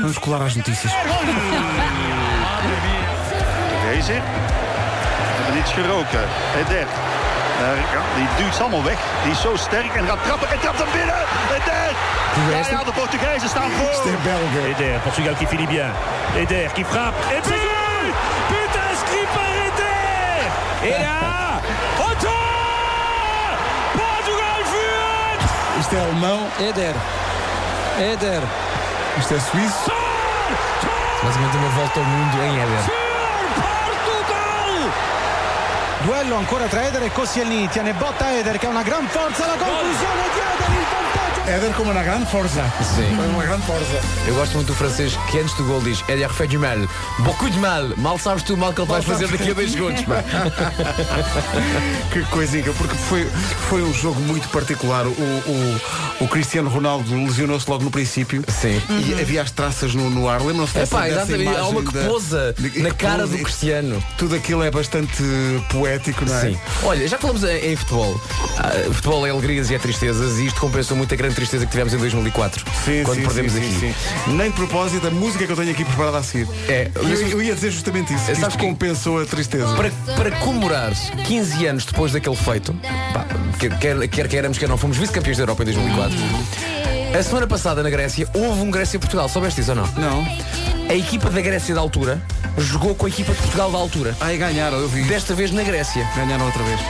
[0.01, 0.93] Vamos colar às notícias.
[4.07, 4.21] Deze.
[5.37, 6.25] Hebben niets geroken.
[6.61, 6.87] Eder.
[8.17, 8.99] Die duwt ze allemaal weg.
[9.23, 10.49] Die is zo sterk en gaat trappen.
[10.51, 11.23] En trapt hem binnen.
[11.57, 11.91] Eder.
[12.51, 14.13] Ja, ja, de Portugezen staan voor.
[14.71, 15.93] Eder, Portugal qui finit bien.
[16.37, 17.17] Eder qui frappe.
[17.35, 17.69] Et but
[18.51, 20.45] But inscrit par Eder
[20.89, 21.61] Et là
[22.05, 23.57] Retour
[24.01, 25.43] Portugal führt
[25.81, 26.41] Isto é alemão.
[26.69, 26.95] Eder.
[28.13, 28.43] Eder.
[29.19, 29.93] Isto é suíço.
[31.23, 33.02] Basicamente uma volta ao mundo em Éder.
[36.03, 37.69] Duello ancora tra Eder e Koscielny.
[37.69, 39.47] Tiene botta Eder che ha una gran forza.
[39.47, 40.69] La conclusione di Eder.
[40.69, 41.32] Il vantaggio.
[41.47, 42.63] Éder com uma grande força.
[42.95, 43.17] Sim.
[43.17, 44.01] Com uma grande força.
[44.27, 46.79] Eu gosto muito do francês que antes do gol diz Éder fait du mal.
[47.21, 47.89] Beaucoup de mal.
[47.97, 50.05] Mal sabes tu o mal que ele vai fazer daqui a 2 segundos.
[52.13, 53.25] Que coisinha, porque foi,
[53.69, 55.07] foi um jogo muito particular.
[55.07, 55.81] O, o,
[56.21, 58.45] o Cristiano Ronaldo lesionou-se logo no princípio.
[58.49, 58.81] Sim.
[58.91, 60.43] E havia as traças no, no ar.
[60.43, 61.49] Lembram-se dessa, Epá, dessa exatamente.
[61.49, 64.05] Há imagem uma que pousa na cara do e Cristiano.
[64.19, 65.23] Tudo aquilo é bastante
[65.71, 66.41] poético, não é?
[66.41, 66.59] Sim.
[66.83, 68.21] Olha, já falamos em, em futebol.
[68.59, 71.71] Ah, futebol é alegrias e é tristezas e isto compensou muito a grande tristeza que
[71.71, 72.65] tivemos em 2004.
[72.85, 73.69] Sim, quando sim, perdemos sim, aqui.
[73.81, 74.33] sim, sim.
[74.37, 76.49] Nem de propósito, a música que eu tenho aqui preparada a seguir.
[76.69, 78.25] É, eu, eu ia dizer justamente isso.
[78.27, 79.67] que Sabes que- compensou a tristeza.
[79.75, 80.93] Para, para comemorar
[81.27, 82.75] 15 anos depois daquele feito,
[83.13, 83.27] pá,
[83.59, 86.17] quer, quer, quer queiramos, quer não, fomos vice-campeões da Europa em 2004.
[87.19, 89.87] A semana passada na Grécia houve um Grécia-Portugal, soubeste isso ou não?
[89.97, 90.27] Não.
[90.89, 92.23] A equipa da Grécia da altura
[92.59, 94.17] jogou com a equipa de Portugal da altura.
[94.21, 95.03] Ai, ganharam, eu vi.
[95.05, 96.07] Desta vez na Grécia.
[96.17, 96.81] Ganharam outra vez.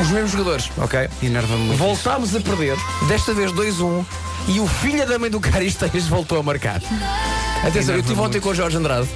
[0.00, 1.08] Os mesmos jogadores, ok?
[1.22, 1.78] Enerva-me muito.
[1.78, 2.76] Voltámos a perder,
[3.08, 4.04] desta vez 2-1,
[4.48, 6.82] e o filho da mãe do Caristeias voltou a marcar.
[7.66, 9.08] Atenção, eu estive ontem com o Jorge Andrade,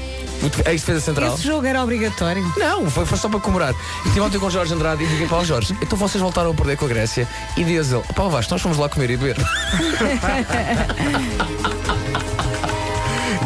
[0.42, 1.34] o ex-defesa central.
[1.34, 2.42] Esse jogo era obrigatório.
[2.56, 3.74] Não, foi, foi só para comemorar.
[4.04, 6.50] E estive ontem com o Jorge Andrade e disse para o Jorge, então vocês voltaram
[6.50, 7.28] a perder com a Grécia.
[7.56, 9.36] E diz ele, pá, Vasco, nós fomos lá comer e beber.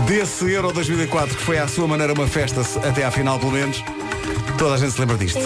[0.06, 3.82] Desse Euro 2004, que foi à sua maneira uma festa, até à final pelo menos,
[4.58, 5.38] toda a gente se lembra disto.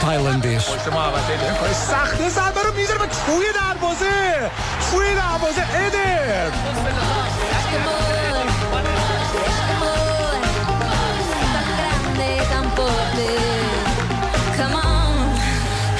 [0.00, 0.64] Tailandês.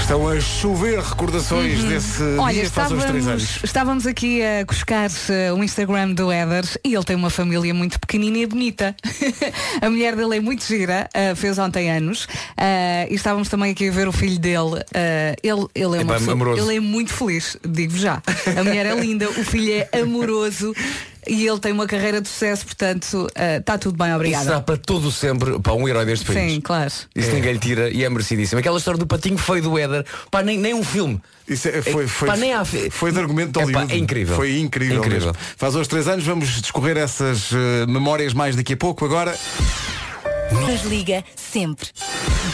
[0.09, 2.39] Estão a chover recordações desse Uhum.
[2.41, 3.61] Olha, dia faz uns três anos.
[3.63, 8.01] estávamos, aqui a buscar eh, o Instagram do Éder e ele tem uma família muito
[8.01, 8.97] pequenina e bonita.
[9.83, 13.87] a mulher dele é muito gira, eh, fez ontem anos, eh, e estávamos também aqui
[13.91, 14.83] a ver o filho dele.
[15.43, 18.23] ele, ele, é uma Epá, pessoa- ele é muito feliz, digo já.
[18.59, 20.73] A mulher é linda, o filho é amoroso
[21.29, 24.45] e ele tem uma carreira de sucesso, portanto eh, está tudo bem, Isso obrigada.
[24.45, 26.53] será para todo sempre para um herói deste país.
[26.53, 26.91] Sim, claro.
[27.15, 28.59] Isso ninguém lhe tira e é merecidíssimo.
[28.59, 31.21] Aquela história do patinho feio do Éder, pá, nem, nem um filme.
[31.49, 33.93] Isso é- foi, É, foi, pá, nem há- foi de argumento de Hollywood.
[33.93, 34.37] é incrível.
[34.37, 34.99] Foi incrível.
[34.99, 35.29] Incrível.
[35.29, 35.43] mesmo.
[35.57, 39.05] Faz hoje três anos, vamos discorrer essas eh, memórias mais daqui a pouco.
[39.05, 39.35] Agora,
[40.53, 41.89] Nos liga sempre.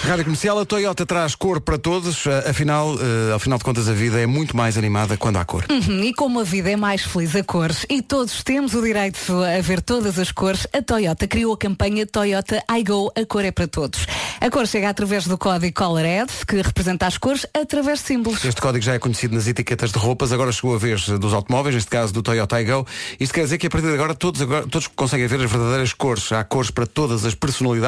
[0.02, 2.26] Rádio Comercial, a Toyota traz cor para todos.
[2.26, 5.44] Eh, Afinal, eh, ao final de contas, a vida é muito mais animada quando há
[5.44, 5.64] cor.
[5.70, 9.32] Uhum, e como a vida é mais feliz a cores e todos temos o direito
[9.32, 13.52] a ver todas as cores, a Toyota criou a campanha Toyota iGo, a cor é
[13.52, 14.06] para todos.
[14.40, 18.44] A cor chega através do código Color Ed, que representa as cores através de símbolos.
[18.44, 21.74] Este código já é conhecido nas etiquetas de roupas, agora chegou a vez dos automóveis,
[21.74, 22.86] neste caso do Toyota iGo.
[23.18, 25.94] Isto quer dizer que a partir de agora todos, agora todos conseguem ver as verdadeiras
[25.94, 26.30] cores.
[26.32, 27.83] Há cores para todas as personalidades,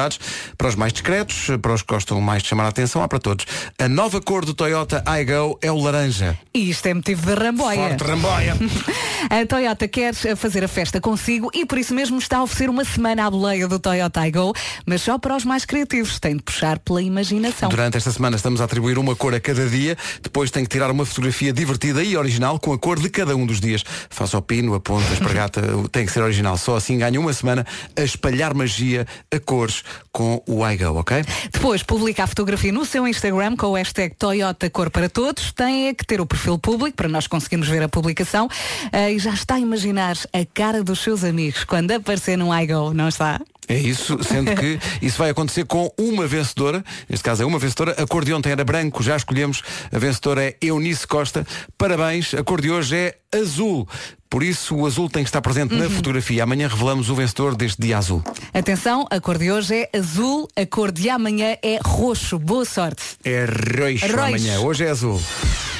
[0.57, 3.19] para os mais discretos, para os que gostam mais de chamar a atenção, há para
[3.19, 3.45] todos.
[3.77, 6.37] A nova cor do Toyota iGo é o laranja.
[6.53, 7.89] E isto é motivo de ramboia.
[7.89, 8.57] Forte ramboia.
[9.29, 12.85] A Toyota quer fazer a festa consigo e por isso mesmo está a oferecer uma
[12.85, 14.53] semana à boleia do Toyota iGo,
[14.85, 16.19] mas só para os mais criativos.
[16.19, 17.69] Tem de puxar pela imaginação.
[17.69, 20.91] Durante esta semana estamos a atribuir uma cor a cada dia, depois tem que tirar
[20.91, 23.83] uma fotografia divertida e original com a cor de cada um dos dias.
[24.09, 26.57] Faça o pino, a ponta, a espargata, tem que ser original.
[26.57, 31.23] Só assim ganha uma semana a espalhar magia a cores com o iGo, ok?
[31.51, 35.51] Depois publica a fotografia no seu Instagram com o hashtag Toyota Cor para Todos.
[35.51, 38.47] Tem é que ter o perfil público para nós conseguirmos ver a publicação.
[38.91, 42.93] Ah, e já está a imaginar a cara dos seus amigos quando aparecer no iGo,
[42.93, 43.39] não está?
[43.67, 47.91] É isso, sendo que isso vai acontecer com uma vencedora, neste caso é uma vencedora,
[48.01, 51.45] a cor de ontem era branco, já escolhemos, a vencedora é Eunice Costa.
[51.77, 53.87] Parabéns, a cor de hoje é azul.
[54.29, 56.43] Por isso o azul tem que estar presente na fotografia.
[56.43, 58.21] Amanhã revelamos o vencedor deste dia azul.
[58.53, 62.37] Atenção, a cor de hoje é azul, a cor de amanhã é roxo.
[62.37, 63.03] Boa sorte.
[63.23, 64.19] É roxo, Roxo.
[64.19, 65.21] amanhã, hoje é azul.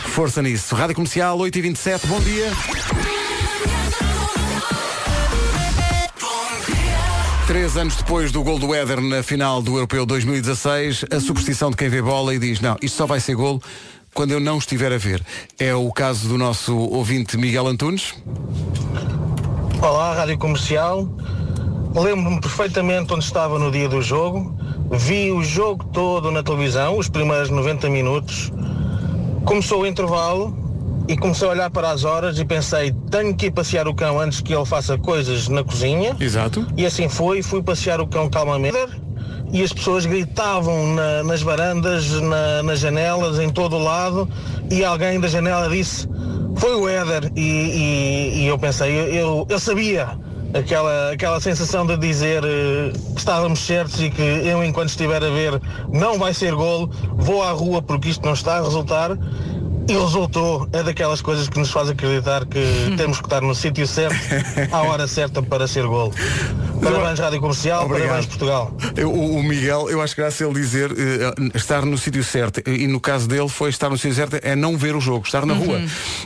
[0.07, 0.75] Força nisso.
[0.75, 3.26] Rádio Comercial 8h27, bom dia.
[7.47, 11.77] Três anos depois do gol do Éder na final do Europeu 2016, a superstição de
[11.77, 13.61] quem vê bola e diz, não, isto só vai ser golo
[14.13, 15.25] quando eu não estiver a ver.
[15.57, 18.13] É o caso do nosso ouvinte Miguel Antunes.
[19.81, 21.07] Olá, Rádio Comercial.
[21.95, 24.53] Lembro-me perfeitamente onde estava no dia do jogo.
[24.91, 28.51] Vi o jogo todo na televisão, os primeiros 90 minutos.
[29.45, 30.66] Começou o intervalo
[31.07, 34.19] e comecei a olhar para as horas e pensei, tenho que ir passear o cão
[34.19, 36.15] antes que ele faça coisas na cozinha.
[36.19, 36.65] Exato.
[36.75, 38.77] E assim foi, fui passear o cão calmamente.
[39.53, 44.27] E as pessoas gritavam na- nas varandas, na- nas janelas, em todo o lado.
[44.69, 46.05] E alguém da janela disse,
[46.57, 47.31] foi o Éder.
[47.35, 50.19] E, e- e eu pensei, eu, eu, sabia
[50.53, 55.29] aquela, aquela sensação de dizer eh, que estávamos certos e que eu, enquanto estiver a
[55.29, 55.61] ver,
[55.93, 59.11] não vai ser golo, vou à rua porque isto não está a resultar.
[59.89, 62.59] E resultou, é daquelas coisas que nos faz acreditar que
[62.97, 64.15] temos que estar no sítio certo,
[64.71, 66.13] à hora certa para ser golo.
[66.83, 68.07] Parabéns Rádio Comercial, Obrigado.
[68.09, 68.71] parabéns Portugal.
[68.95, 72.23] Eu- o, o Miguel, eu acho que graças a ele dizer eh, estar no sítio
[72.23, 75.25] certo, e no caso dele foi estar no sítio certo, é não ver o jogo,
[75.25, 75.65] estar na Uhum.
[75.65, 75.81] rua.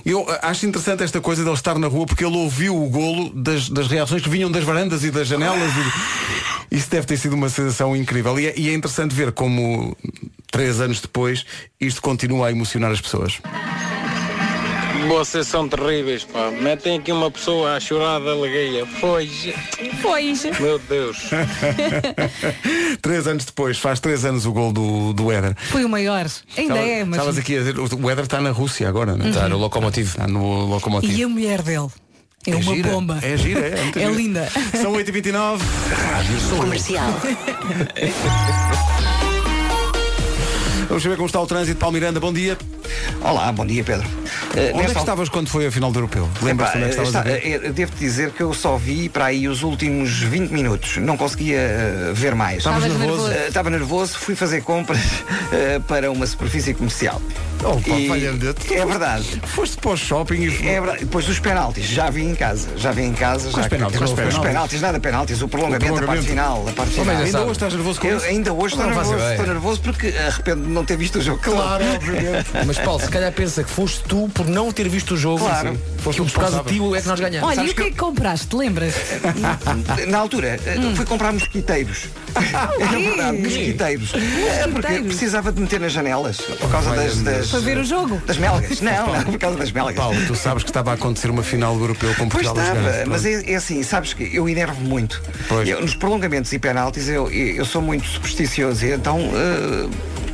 [0.06, 3.30] Eu eh, acho interessante esta coisa dele estar na rua porque ele ouviu o golo
[3.34, 5.72] das, das reações que vinham das varandas e das janelas.
[5.72, 8.40] e- isso deve ter sido uma sensação incrível.
[8.40, 9.96] E é, e é interessante ver como
[10.50, 11.46] três anos depois
[11.80, 13.40] isto continua a emocionar as pessoas.
[15.08, 16.52] Vocês são terríveis, pá.
[16.52, 18.86] Metem aqui uma pessoa a chorar de alegria.
[18.86, 19.28] Foi.
[20.02, 20.34] Foi.
[20.60, 21.18] Meu Deus.
[23.02, 25.56] três anos depois, faz três anos o gol do, do Éder.
[25.70, 26.28] Foi o maior.
[26.56, 27.16] Ainda Estava- é, mas.
[27.18, 29.30] Estavas aqui a dizer, o Éder está na Rússia agora, não é?
[29.30, 30.08] Está no Lokomotiv.
[30.10, 31.18] Está no Lokomotiv.
[31.18, 31.88] E a mulher dele?
[32.48, 33.20] É, É uma gira, bomba.
[33.22, 34.10] é gira, é É gira.
[34.10, 34.50] linda.
[34.82, 35.60] São 8h29.
[36.58, 37.14] Comercial.
[40.92, 41.80] Vamos saber como está o trânsito.
[41.80, 42.58] Paulo Miranda, bom dia.
[43.22, 44.06] Olá, bom dia Pedro.
[44.74, 46.28] onde é que estavas quando foi a final do Europeu?
[46.42, 47.42] Lembras-te onde é que estavas a ver?
[47.66, 50.98] eh, Devo dizer que eu só vi para aí os últimos 20 minutos.
[50.98, 52.58] Não conseguia eh, ver mais.
[52.58, 53.06] Estavas nervoso?
[53.08, 53.32] nervoso?
[53.32, 55.00] Eh, Estava nervoso, fui fazer compras
[55.54, 57.22] eh, para uma superfície comercial.
[57.64, 58.74] Oh, pá, E-.
[58.76, 59.42] É verdade.
[59.46, 60.68] Foste para o shopping e.
[60.68, 61.00] É verdade.
[61.06, 62.68] Depois dos penaltis, já vi em casa.
[62.76, 63.50] Já vi em casa.
[63.52, 64.02] Já penaltis?
[64.02, 64.40] Os penaltis?
[64.40, 65.42] penaltis, nada penaltis.
[65.42, 66.66] O prolongamento, O a parte final.
[66.68, 67.24] A parte Oh, mas final.
[67.24, 68.26] ainda hoje estás nervoso com Eu isso?
[68.26, 69.14] Ainda hoje estou nervoso.
[69.16, 71.40] Estou nervoso porque arrependo de não ter visto o jogo.
[71.42, 72.50] Claro, obviamente.
[72.66, 75.40] Mas Paulo, se calhar pensa que foste tu por não ter visto o jogo.
[75.40, 75.80] Claro.
[76.00, 77.50] Foste por causa de ti é que nós ganhamos.
[77.50, 78.56] Olha, e o que é que compraste?
[78.56, 78.94] Lembras?
[80.08, 82.06] Na altura, eh, fui comprar mosquiteiros.
[82.82, 84.14] É verdade, mosquiteiros.
[84.14, 87.50] É porque precisava de meter nas janelas por causa das, das.
[87.50, 88.22] Para ver o jogo?
[88.26, 88.82] Das melgas.
[88.82, 89.96] Não, não, por causa das melgas.
[89.96, 93.26] Paulo, tu sabes que estava a acontecer uma final do Europeu com Portugal estava, mas
[93.26, 95.22] é, é assim, sabes que eu enervo muito.
[95.66, 99.90] Eu, nos prolongamentos e penaltis eu, eu, eu sou muito supersticioso e então eh,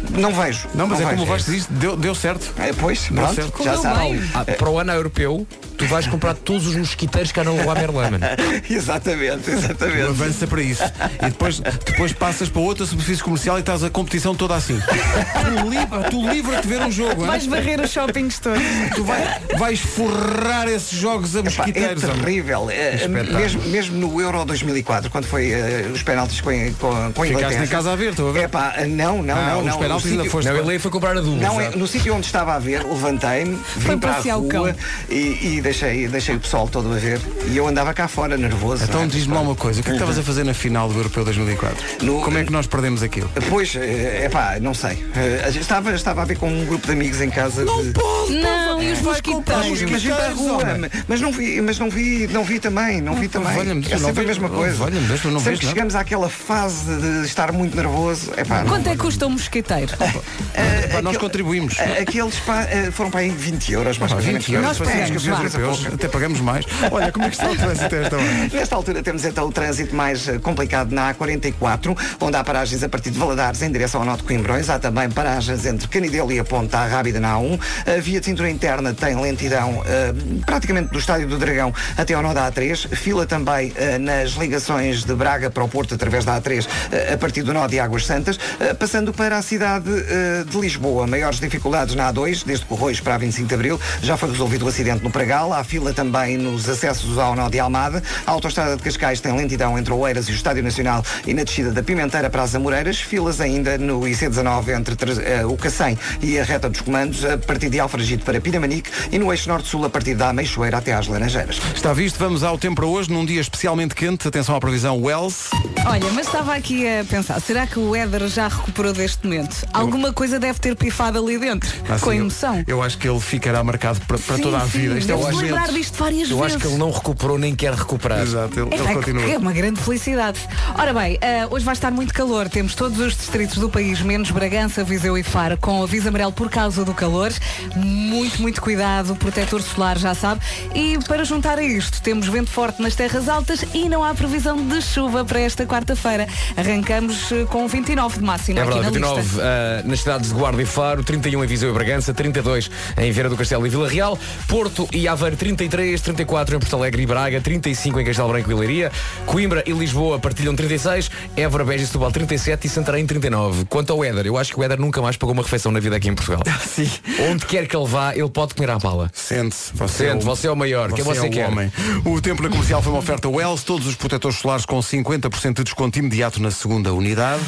[0.09, 0.67] não vejo.
[0.73, 1.15] Não, mas é vejo.
[1.17, 2.53] como vais dizer, deu, deu certo.
[2.59, 3.63] É, pois, Deu pronto, certo.
[3.63, 4.21] já sabe.
[4.33, 5.45] Ah, para o ano europeu,
[5.77, 8.19] tu vais comprar todos os mosquiteiros que há no Leroy Merlin.
[8.69, 10.01] exatamente, Tu exatamente.
[10.01, 10.83] avança para isso.
[11.21, 14.79] E depois, depois passas para outra superfície comercial e estás a competição toda assim.
[14.79, 17.21] Tu, livra, tu livra-te de ver um jogo.
[17.21, 17.27] hein?
[17.27, 18.61] Vais varrer os shoppings todos.
[18.95, 22.03] Tu vai, vais forrar esses jogos a Epá, mosquiteiros.
[22.03, 22.19] é homem.
[22.21, 22.67] terrível.
[22.71, 23.39] Espetáculo.
[23.39, 27.31] mesmo, mesmo no Euro 2004, quando foi eh, os penaltis com, com, com a Ficaste
[27.31, 27.61] Inglaterra.
[27.61, 28.43] na casa a ver, estou a ver.
[28.45, 29.79] Epá, não, não, Ah, não, não.
[30.03, 31.21] No sítio- foste Não, ele foi comprar a.
[31.21, 34.75] Não, é, no sítio onde estava a ver, levantei-me, vim para a rua
[35.09, 38.83] e, e deixei, deixei o pessoal todo a ver e eu andava cá fora, nervoso.
[38.83, 39.09] Então não é?
[39.09, 41.23] diz-me lá uma coisa, o que é que estavas a fazer na final do Europeu
[41.25, 42.05] 2004?
[42.05, 43.29] No- Como é que nós perdemos aquilo?
[43.49, 45.03] Pois, é pá, não sei.
[45.15, 47.63] Eh, a gente estava, estava a ver com um grupo de amigos em casa.
[47.63, 47.91] Não de...
[47.91, 48.35] pode!
[48.41, 49.81] Não, e os mosquiteiros?
[49.89, 50.63] Mas vim para a rua,
[51.07, 53.47] mas não vi, mas não vi, não vi também, não vi também.
[53.57, 54.83] Deus, é não sempre a mesma coisa.
[54.83, 58.63] eu não sempre vejo que chegamos àquela fase de estar muito nervoso, é pá.
[58.67, 59.86] Quanto é que custa um mosquiteiro?
[59.95, 61.77] Pá, nós contribuímos.
[61.79, 64.45] Aqueles pá, eh, foram para aí 20 euros, mais Pá, ou menos.
[64.45, 66.65] 20 euros Nós pagamos, campeões europeus, até pagamos mais.
[66.91, 68.49] Olha, como é que está o trânsito a esta hora?
[68.53, 72.89] Nesta altura temos então o trânsito mais eh, complicado na A44, onde há paragens a
[72.89, 74.69] partir de Valadares em direção ao Norte de Coimbrões.
[74.69, 77.59] Há também paragens entre Canidelo e a Ponta à Rábida na A1.
[77.97, 80.13] A via de cintura interna tem lentidão eh,
[80.45, 82.95] praticamente do Estádio do Dragão até ao nó da A3.
[82.95, 87.17] Fila também eh, nas ligações de Braga para o Porto através da A3 eh, a
[87.17, 88.39] partir do nó de Águas Santas.
[88.79, 91.07] Passando para a cidade cidade eh, de Lisboa.
[91.07, 93.79] Maiores dificuldades na A2, desde Corroios para a 25 de Abril.
[94.01, 95.53] Já foi resolvido o acidente no Pragal.
[95.53, 98.01] Há fila também nos acessos ao nó de Almada.
[98.25, 101.71] A autoestrada de Cascais tem lentidão entre Oeiras e o Estádio Nacional e na descida
[101.71, 102.99] da Pimenteira para as Amoreiras.
[102.99, 107.69] Filas ainda no IC19 entre eh, o Cacém e a reta dos comandos, a partir
[107.69, 111.59] de Alfragide para Pinamanique e no eixo norte-sul a partir da Ameixoeira até às Laranjeiras.
[111.75, 114.27] Está visto, vamos ao tempo para hoje, num dia especialmente quente.
[114.27, 115.49] Atenção à previsão Wells.
[115.85, 119.66] Olha, mas estava aqui a pensar, será que o Éder já recuperou deste momento?
[119.73, 122.63] Alguma coisa deve ter pifado ali dentro, Assim, com eu- emoção.
[122.67, 124.97] Eu, acho que ele ficará marcado para, para Sim, toda a sim, vida.
[124.97, 125.45] Isto é deves momento.
[125.51, 126.55] lembrar disto várias Eu vezes.
[126.55, 128.21] acho que ele não recuperou nem quer recuperar.
[128.21, 129.23] Exato, ele, É, ele continua.
[129.31, 130.39] é uma grande felicidade.
[130.77, 132.49] Ora bem, eh, hoje vai estar muito calor.
[132.49, 136.49] Temos todos os distritos do país, menos Bragança, Viseu e Faro, com aviso amarelo por
[136.49, 137.31] causa do calor.
[137.75, 140.41] Muito, muito cuidado, protetor solar, já sabe.
[140.73, 144.57] E para juntar a isto, temos vento forte nas terras altas e não há previsão
[144.65, 146.27] de chuva para esta quarta-feira.
[146.55, 149.41] Arrancamos eh, com 29 de máxima É aqui verdade, na 29 lista.
[149.43, 153.29] ah, nas cidades de Guarda e Faro, 31 em Viseu e Bragança, 32 em Vieira
[153.29, 157.41] do Castelo e Vila Real, Porto e Aveiro 33, 34 em Porto Alegre e Braga,
[157.41, 158.91] 35 em Castelo Branco e Leiria,
[159.25, 163.65] Coimbra e Lisboa partilham 36, Évora, Beja e Setúbal 37 e Santarém 39.
[163.65, 165.95] Quanto ao Éder, eu acho que o Éder nunca mais pagou uma refeição na vida
[165.95, 166.41] aqui em Portugal.
[166.65, 166.89] Sim.
[167.29, 169.09] Onde quer que ele vá, ele pode comer à bala.
[169.13, 169.71] Sente-se.
[169.87, 170.91] Sente, você é o maior.
[170.91, 171.47] Quem você é o quer?
[171.47, 171.71] homem.
[172.05, 175.63] O tempo na comercial foi uma oferta Wells, todos os protetores solares com 50% de
[175.63, 177.43] desconto imediato na segunda unidade.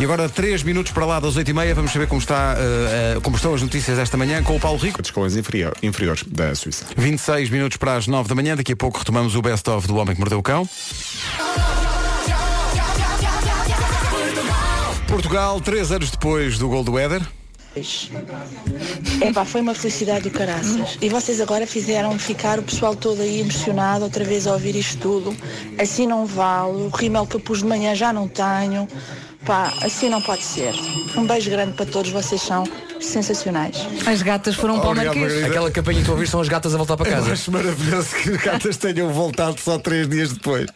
[0.00, 3.36] E agora 3 minutos para lá das 8h30, vamos saber como, está, eh, eh, como
[3.36, 4.98] estão as notícias esta manhã com o Paulo Rico.
[5.02, 6.86] Escolas inferior, inferiores da Suíça.
[6.96, 10.14] 26 minutos para as 9 da manhã, daqui a pouco retomamos o best-of do Homem
[10.14, 10.66] que Mordeu o Cão.
[15.06, 17.20] Portugal, 3 anos depois do gol do Éder.
[19.20, 20.96] Epá, foi uma felicidade do caraças.
[21.02, 24.98] E vocês agora fizeram ficar o pessoal todo aí emocionado outra vez a ouvir isto
[24.98, 25.36] tudo.
[25.78, 26.72] Assim não vale.
[26.72, 28.88] O rímel que eu pus de manhã já não tenho.
[29.44, 30.74] Pá, assim não pode ser.
[31.16, 32.64] Um beijo grande para todos, vocês são
[33.00, 33.78] sensacionais.
[34.06, 35.32] As gatas foram para o Obrigado, Marquês.
[35.32, 35.46] Margarida.
[35.48, 37.32] Aquela campanha que tu ouviste são as gatas a voltar para Eu casa.
[37.32, 40.66] acho maravilhoso que as gatas tenham voltado só 3 dias depois.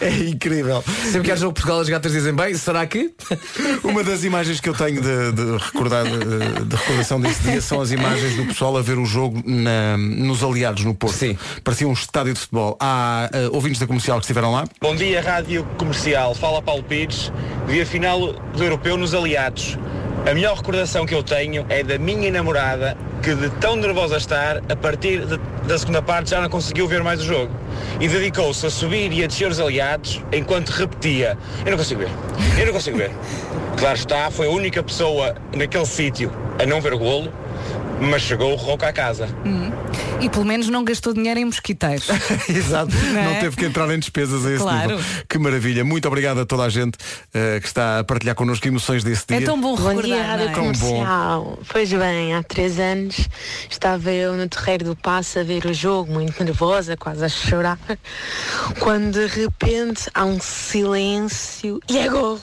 [0.00, 0.82] É incrível.
[1.04, 3.12] Sempre que há jogo Portugal, as gatas dizem bem, será que?
[3.82, 7.80] Uma das imagens que eu tenho de, de recordar, de, de recordação desse dia são
[7.80, 11.16] as imagens do pessoal a ver o jogo na- nos aliados no Porto.
[11.16, 11.36] Sim.
[11.64, 12.76] Parecia um estádio de futebol.
[12.80, 14.64] Há eh, ouvintes da comercial que estiveram lá.
[14.80, 16.32] Bom dia, Rádio Comercial.
[16.36, 17.32] Fala Paulo Pires.
[17.68, 19.78] Dia final do Europeu nos Aliados.
[20.28, 24.58] A melhor recordação que eu tenho é da minha namorada que de tão nervosa estar,
[24.68, 27.52] a partir de- da segunda parte já não conseguiu ver mais o jogo.
[28.00, 31.36] E dedicou-se a subir e a descer os aliados enquanto repetia.
[31.64, 32.08] Eu não consigo ver.
[32.58, 33.10] Eu não consigo ver.
[33.76, 37.32] Claro está, foi a única pessoa naquele sítio a não ver o golo,
[38.10, 39.26] mas chegou o roco à casa.
[39.44, 39.70] Hum.
[40.20, 42.06] E pelo menos não gastou dinheiro em mosquiteiros.
[42.48, 42.94] Exato.
[42.94, 43.40] Não Não, é?
[43.40, 44.96] teve que entrar em despesas a esse Claro.
[44.96, 45.04] nível.
[45.28, 45.84] Que maravilha.
[45.84, 46.96] Muito obrigado a toda a gente
[47.34, 49.38] eh, que está a partilhar connosco emoções desse dia.
[49.38, 50.02] É tão bom Bom recordar.
[50.04, 50.52] dia, não Rádio é?
[50.52, 51.58] Tão bom.
[51.68, 53.28] Pois bem, há três anos
[53.70, 57.78] estava eu no terreiro do Passo a ver o jogo, muito nervosa, quase a chorar,
[58.78, 62.40] quando de repente há um silêncio e é gol.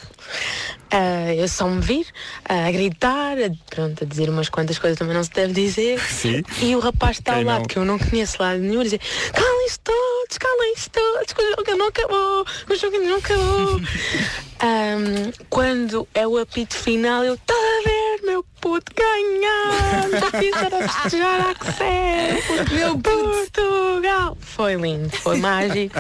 [0.92, 2.08] Ah, eu só me vir
[2.46, 6.00] ah, a gritar, a, pronto, a dizer umas quantas coisas também não se deve dizer.
[6.00, 6.44] Sim.
[6.62, 7.68] E o rapaz está ao lado, não?
[7.68, 11.78] que eu não conheço lá nenhum, a dizer calem-se todos, calem-se todos, que o jogo
[11.78, 13.82] não acabou, o jogo ainda não acabou.
[14.62, 20.90] Ahm, quando é o apito final, eu está a ver, meu puto ganhar, já fizeram
[20.90, 24.38] festejar a que serve, meu Portugal.
[24.42, 25.96] Foi lindo, foi mágico.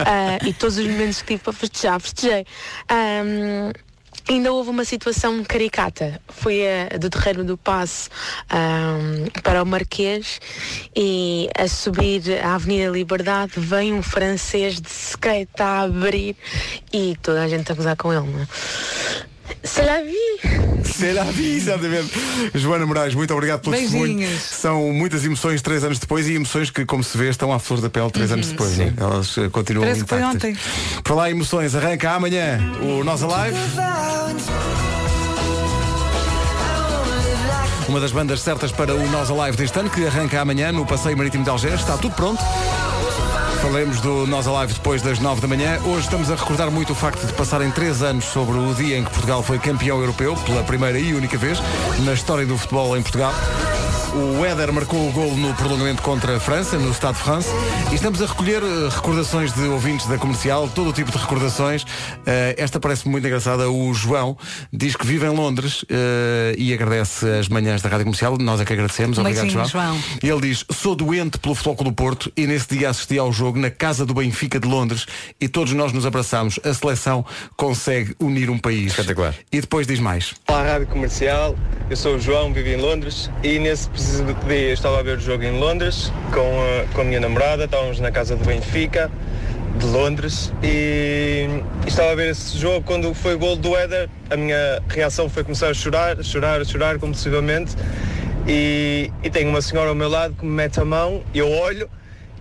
[0.00, 2.44] Ah, e todos os momentos que tive para festejar, festejei.
[2.88, 3.70] Ahm,
[4.30, 6.22] Ainda houve uma situação caricata.
[6.28, 8.08] Fui a, do Terreiro do Passo
[8.48, 10.40] ahm, para o Marquês
[10.94, 16.36] e a subir a Avenida Liberdade vem um francês de skate a abrir
[16.92, 18.30] e toda a gente a gozar com ele.
[18.30, 18.46] Não é?
[19.62, 20.84] C'est la vie.
[20.84, 22.10] Será exatamente.
[22.54, 24.28] Joana Moraes, muito obrigado pelo testemunho.
[24.38, 27.80] São muitas emoções três anos depois e emoções que, como se vê, estão à flor
[27.80, 28.76] da pele três anos depois.
[28.76, 28.92] né?
[28.96, 30.50] Elas eh, continuam Parece que foi intactas.
[30.50, 30.56] ontem.
[31.04, 33.56] Por lá, emoções, arranca amanhã o Nós Alive.
[37.88, 41.16] Uma das bandas certas para o Nós Alive deste ano, que arranca amanhã no Passeio
[41.16, 41.80] Marítimo de Algés.
[41.80, 42.42] Está tudo pronto.
[43.62, 45.78] Falaremos do Nós Alive depois das 9 da manhã.
[45.84, 49.04] Hoje estamos a recordar muito o facto de passarem três anos sobre o dia em
[49.04, 51.58] que Portugal foi campeão europeu, pela primeira e única vez,
[52.04, 53.34] na história do futebol em Portugal.
[54.12, 57.48] O Éder marcou o gol no prolongamento contra a França, no Stade de France.
[57.92, 61.86] E estamos a recolher eh, recordações de ouvintes da comercial, todo o tipo de recordações.
[62.26, 63.70] Eh, esta parece muito engraçada.
[63.70, 64.36] O João
[64.72, 68.36] diz que vive em Londres eh, e agradece as manhãs da Rádio Comercial.
[68.38, 69.16] Nós é que agradecemos.
[69.16, 69.92] Obrigado, beijinho, João.
[69.92, 70.02] João.
[70.20, 73.60] E ele diz, sou doente pelo Futebol do Porto e nesse dia assisti ao jogo
[73.60, 75.06] na casa do Benfica de Londres
[75.40, 76.58] e todos nós nos abraçamos.
[76.64, 77.24] A seleção
[77.56, 78.90] consegue unir um país.
[78.90, 79.36] Espetacular.
[79.52, 80.34] E depois diz mais.
[80.48, 81.54] Olá, Rádio Comercial.
[81.88, 83.88] Eu sou o João, vivo em Londres e nesse
[84.48, 87.64] eu estava a ver o jogo em Londres com a, com a minha namorada.
[87.64, 89.10] Estávamos na casa do Benfica
[89.78, 91.46] de Londres e,
[91.84, 94.08] e estava a ver esse jogo quando foi o gol do Éder.
[94.30, 97.76] A minha reação foi começar a chorar, a chorar, a chorar compulsivamente
[98.46, 101.88] e, e tenho uma senhora ao meu lado que me mete a mão, eu olho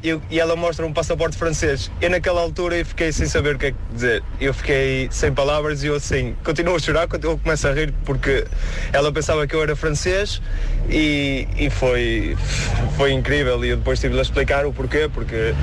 [0.04, 1.92] eu- e ela mostra um passaporte francês.
[2.02, 4.24] Eu naquela altura eu fiquei sem saber o que é que dizer.
[4.40, 8.46] Eu fiquei sem palavras e eu assim, continuo a chorar, eu começo a rir porque
[8.94, 10.42] ela pensava que eu era francês
[10.90, 12.38] e, e foi,
[12.98, 15.54] foi incrível e eu depois tive de explicar o porquê, porque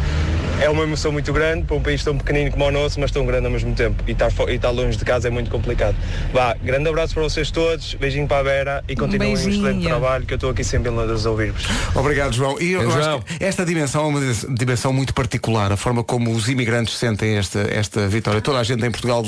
[0.60, 3.26] é uma emoção muito grande para um país tão pequenino como o nosso, mas tão
[3.26, 4.02] grande ao mesmo tempo.
[4.06, 5.94] E estar, fo- e estar longe de casa é muito complicado.
[6.32, 10.24] Vá, grande abraço para vocês todos, beijinho para a Vera e continuem um excelente trabalho
[10.24, 11.66] que eu estou aqui sempre em Londres a ouvir-vos.
[11.94, 12.58] Obrigado, João.
[12.58, 13.18] E eu João.
[13.18, 17.36] acho que esta dimensão é uma dimensão muito particular, a forma como os imigrantes sentem
[17.36, 18.40] esta, esta vitória.
[18.40, 19.24] Toda a gente em Portugal,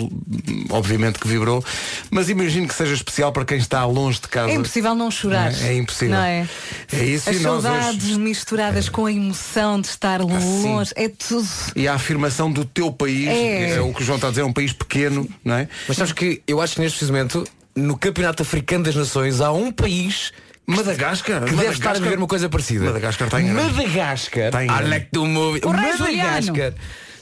[0.70, 1.64] obviamente, que vibrou,
[2.11, 4.51] mas imagino que seja especial para quem está longe de casa.
[4.51, 5.53] É impossível não chorar.
[5.53, 5.68] Não é?
[5.68, 6.16] É impossível.
[6.16, 6.49] Não é?
[6.92, 10.92] É isso As e saudades misturadas com a emoção de estar longe.
[10.94, 11.49] É tudo.
[11.76, 13.76] E a afirmação do teu país, É.
[13.76, 15.68] é o que o João está a dizer, é um país pequeno, não é?
[15.86, 17.44] Mas sabes que eu acho que neste momento,
[17.74, 20.32] no Campeonato Africano das Nações, há um país
[20.69, 22.85] Madagascar que deve estar a viver uma coisa parecida.
[22.85, 23.73] Madagascar está em grande.
[23.75, 24.85] Madagascar, Está em grande.
[24.85, 25.61] I like to move.
[25.64, 26.75] Madagascar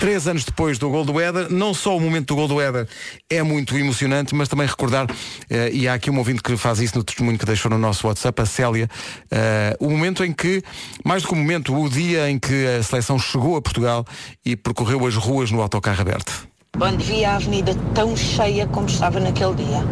[0.00, 2.88] Três anos depois do gol do Éder, não só o momento do gol do Éder
[3.30, 5.06] é muito emocionante, mas também recordar,
[5.48, 8.06] eh, e há aqui um ouvinte que faz isso no testemunho que deixou no nosso
[8.06, 8.88] WhatsApp, a Célia,
[9.30, 10.62] eh, o momento em que,
[11.04, 14.04] mais do que o momento, o dia em que a seleção chegou a Portugal
[14.44, 16.48] e percorreu as ruas no autocarro aberto.
[16.76, 19.84] Quando vi a avenida tão cheia como estava naquele dia.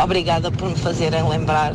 [0.00, 1.74] Obrigada por me fazerem lembrar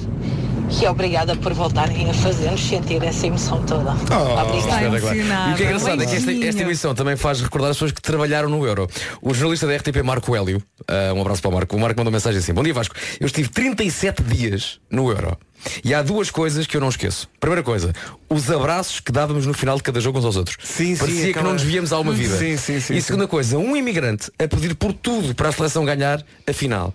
[0.81, 3.91] e obrigada por voltarem a fazer-nos sentir essa emoção toda.
[3.91, 4.97] obrigada.
[4.97, 5.49] Espetacular.
[5.49, 7.91] E o que é engraçado é que esta, esta emissão também faz recordar as pessoas
[7.91, 8.87] que trabalharam no Euro.
[9.21, 12.11] O jornalista da RTP Marco Hélio, ah, um abraço para o Marco, o Marco mandou
[12.11, 15.37] mensagem assim, bom dia Vasco, eu estive 37 dias no Euro.
[15.83, 17.27] E há duas coisas que eu não esqueço.
[17.39, 17.93] Primeira coisa,
[18.29, 20.57] os abraços que dávamos no final de cada jogo uns aos outros.
[20.63, 22.37] Sim, Parecia sim, que não nos víamos há uma vida.
[22.37, 23.01] Sim, sim, sim, e sim.
[23.01, 26.93] segunda coisa, um imigrante a pedir por tudo para a seleção ganhar a final.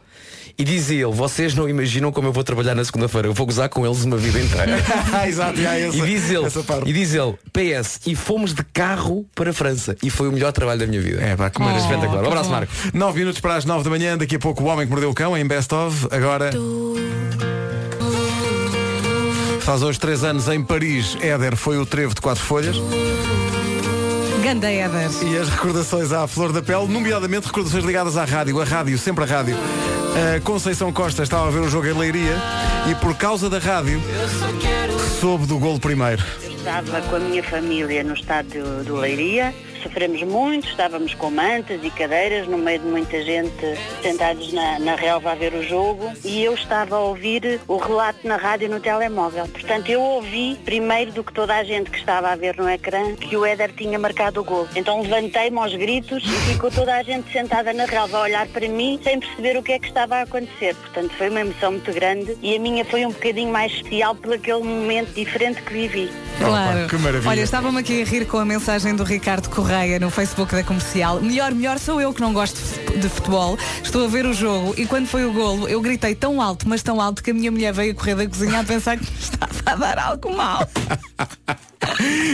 [0.60, 3.68] E dizia ele, vocês não imaginam como eu vou trabalhar na segunda-feira, eu vou gozar
[3.70, 4.76] com eles uma vida inteira.
[5.26, 6.88] Exato, e há essa- e diz ele, essa parte.
[6.88, 9.96] e diz ele, PS, e fomos de carro para a França.
[10.02, 11.22] E foi o melhor trabalho da minha vida.
[11.22, 11.82] É, pá, que maravilha.
[11.84, 12.22] espetacular.
[12.22, 12.70] Um abraço, Marco.
[12.92, 15.14] 9 minutos para as 9 da manhã, daqui a pouco o Homem que Mordeu o
[15.14, 16.08] Cão em Best of.
[16.10, 16.50] Agora.
[19.60, 22.76] Faz hoje 3 anos em Paris, Éder foi o trevo de quatro folhas.
[24.50, 25.08] Ganda Éder.
[25.22, 29.22] E as recordações à flor da pele, nomeadamente recordações ligadas à rádio, a rádio, sempre
[29.22, 29.56] a rádio.
[29.56, 32.34] A Conceição Costa estava a ver o jogo em Leiria
[32.90, 34.02] e por causa da rádio
[35.20, 36.24] soube do golo primeiro.
[36.42, 39.54] Estava com a minha família no estádio do Leiria.
[39.82, 43.50] Sofremos muito, estávamos com mantas e cadeiras no meio de muita gente
[44.02, 48.26] sentados na, na relva a ver o jogo e eu estava a ouvir o relato
[48.28, 49.48] na rádio no telemóvel.
[49.48, 53.14] Portanto, eu ouvi primeiro do que toda a gente que estava a ver no ecrã
[53.16, 54.68] que o Éder tinha marcado o gol.
[54.76, 58.68] Então levantei-me aos gritos e ficou toda a gente sentada na relva a olhar para
[58.68, 60.74] mim sem perceber o que é que estava a acontecer.
[60.74, 64.34] Portanto, foi uma emoção muito grande e a minha foi um bocadinho mais especial por
[64.34, 66.10] aquele momento diferente que vivi.
[66.38, 66.88] Claro.
[66.88, 67.30] que maravilha.
[67.30, 69.69] Olha, estava-me aqui a rir com a mensagem do Ricardo Correia
[70.00, 71.20] no Facebook da comercial.
[71.20, 72.56] Melhor, melhor sou eu que não gosto
[72.98, 73.56] de futebol.
[73.84, 76.82] Estou a ver o jogo e quando foi o golo, eu gritei tão alto, mas
[76.82, 79.52] tão alto que a minha mulher veio correr da cozinha a pensar que me estava
[79.66, 80.68] a dar algo mal.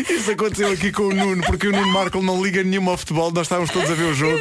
[0.08, 3.30] Isso aconteceu aqui com o Nuno, porque o Nuno Marco não liga nenhuma ao futebol,
[3.30, 4.40] nós estávamos todos a ver o jogo.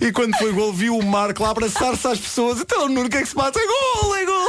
[0.00, 2.60] E quando foi gol, viu o Marco lá abraçar-se às pessoas.
[2.60, 3.58] Então, Nuno, o que é que se passa?
[3.58, 4.48] É gol, é gol!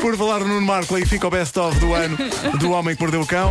[0.00, 2.16] Por falar no Nuno Marco, aí fica o best-of do ano
[2.58, 3.50] do Homem que Mordeu o Cão.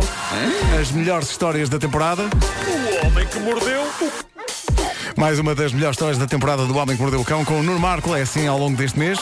[0.80, 2.22] As melhores histórias da temporada.
[2.22, 7.02] O homem que mordeu o Mais uma das melhores histórias da temporada do Homem que
[7.02, 8.14] Mordeu o Cão com o Nuno Marco.
[8.14, 9.18] É assim ao longo deste mês.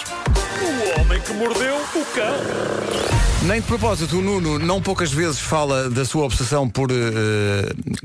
[0.97, 2.35] O homem que mordeu o cão.
[3.47, 6.95] Nem de propósito, o Nuno não poucas vezes fala da sua obsessão por eh,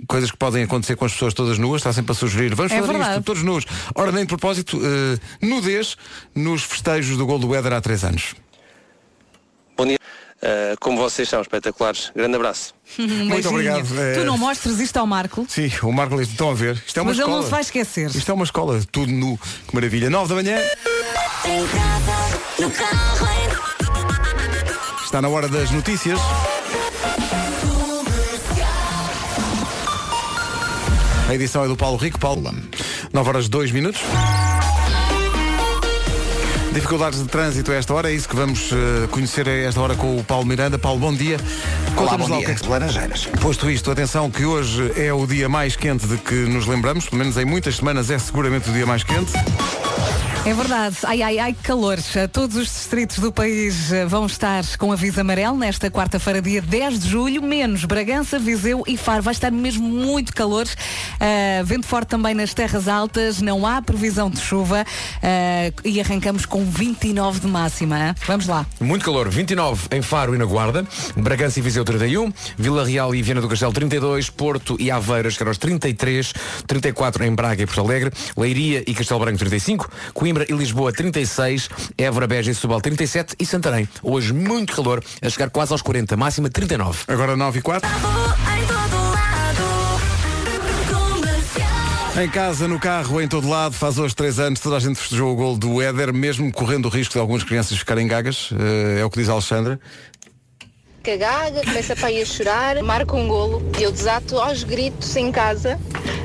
[0.07, 2.75] coisas que podem acontecer com as pessoas todas nuas, está sempre a sugerir, vamos É
[2.79, 3.11] fazer verdade.
[3.13, 3.65] isto, todos nus.
[3.95, 5.97] Ora, nem de propósito, eh, nudez
[6.35, 8.35] nos festejos do gol do Éder há três anos.
[9.75, 9.97] Bom dia.
[10.43, 12.11] Uh, como vocês são espetaculares.
[12.13, 12.75] Grande abraço.
[12.99, 13.49] Muito beijinho.
[13.49, 13.87] obrigado.
[14.15, 15.45] Tu não mostres isto ao Marco.
[15.47, 16.75] Sim, o Marco diz, estão a ver.
[16.85, 17.37] Isto é uma Mas ele escola.
[17.37, 18.09] não se vai esquecer.
[18.13, 19.39] Isto é uma escola, tudo nu.
[19.67, 20.09] Que maravilha.
[20.09, 20.57] 9 da manhã.
[25.03, 26.19] Está na hora das notícias.
[31.27, 32.19] A edição é do Paulo Rico.
[32.19, 32.53] Paulo,
[33.11, 34.01] 9 horas 2 minutos.
[36.73, 39.95] Dificuldades de trânsito a esta hora, é isso que vamos eh, conhecer a esta hora
[39.95, 40.77] com o Paulo Miranda.
[40.79, 41.37] Paulo, bom dia.
[41.95, 42.45] Olá, Conta-nos bom lá o dia.
[42.47, 43.25] que é que Laranjeiras.
[43.41, 47.17] Posto isto, atenção que hoje é o dia mais quente de que nos lembramos, pelo
[47.19, 49.31] menos em muitas semanas é seguramente o dia mais quente.
[50.45, 50.97] É verdade.
[51.03, 51.97] Ai, ai, ai, que calor.
[52.33, 56.99] Todos os distritos do país eh, vão estar com aviso amarelo nesta quarta-feira, dia 10
[56.99, 59.23] de julho, menos Bragança, Viseu e Faro.
[59.23, 60.65] Vai estar mesmo muito calor.
[60.65, 66.45] Uh, vento forte também nas terras altas, não há previsão de chuva uh, e arrancamos
[66.45, 68.13] com 29 de máxima.
[68.27, 68.65] Vamos lá.
[68.81, 70.85] Muito calor, 29 em Faro e na Guarda,
[71.15, 75.51] Bragança e Viseu 31, Vila Real e Viana do Castelo 32, Porto e Aveiras chegaram
[75.51, 76.33] aos 33,
[76.67, 81.69] 34 em Braga e Porto Alegre, Leiria e Castelo Branco 35, Coimbra e Lisboa 36,
[81.97, 83.87] Évora, Beja e Setúbal 37 e Santarém.
[84.01, 87.03] Hoje muito calor, a chegar quase aos 40, máxima 39.
[87.07, 87.89] Agora 9 e 4.
[92.21, 95.33] Em casa, no carro, em todo lado, faz hoje três anos, toda a gente festejou
[95.33, 99.05] o gol do Éder, mesmo correndo o risco de algumas crianças ficarem gagas, eh, é
[99.05, 99.79] o que diz a Alexandra.
[101.01, 105.31] cagaga, começa para ir a chorar, marca um golo e eu desato aos gritos em
[105.31, 105.79] casa.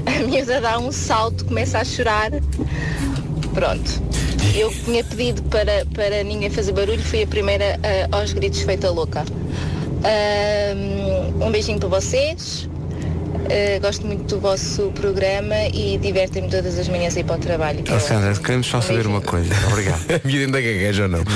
[0.05, 2.33] A miúda dá um salto, começa a chorar.
[3.55, 4.03] Pronto.
[4.55, 8.91] Eu tinha pedido para, para ninguém fazer barulho, fui a primeira ah, aos gritos feita
[8.91, 9.25] louca.
[10.05, 12.69] Ahm, um beijinho para vocês.
[13.51, 17.39] Ah, gosto muito do vosso programa e divertem-me todas as manhãs a ir para o
[17.39, 17.83] trabalho.
[17.83, 18.45] que é Alexandra, ótimo.
[18.45, 19.55] queremos só saber uma coisa.
[19.71, 20.01] Obrigado.
[20.25, 21.21] A minha ainda gagueja ou não?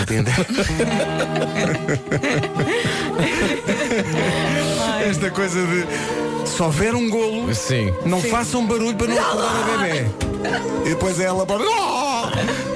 [5.09, 6.22] Esta coisa de
[6.53, 7.95] se houver um golo, Sim.
[8.05, 8.29] não Sim.
[8.29, 10.07] façam barulho para não acordar a bebê.
[10.85, 11.63] E depois ela pode.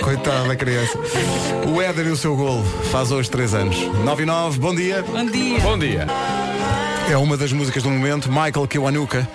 [0.00, 0.96] Coitada da criança.
[1.66, 2.62] O Éder e o seu golo
[2.92, 3.76] faz hoje três anos.
[4.04, 5.02] 9 e 9, bom dia.
[5.02, 5.60] Bom dia.
[5.60, 6.06] Bom dia.
[7.10, 9.28] É uma das músicas do momento, Michael Kiwanuka.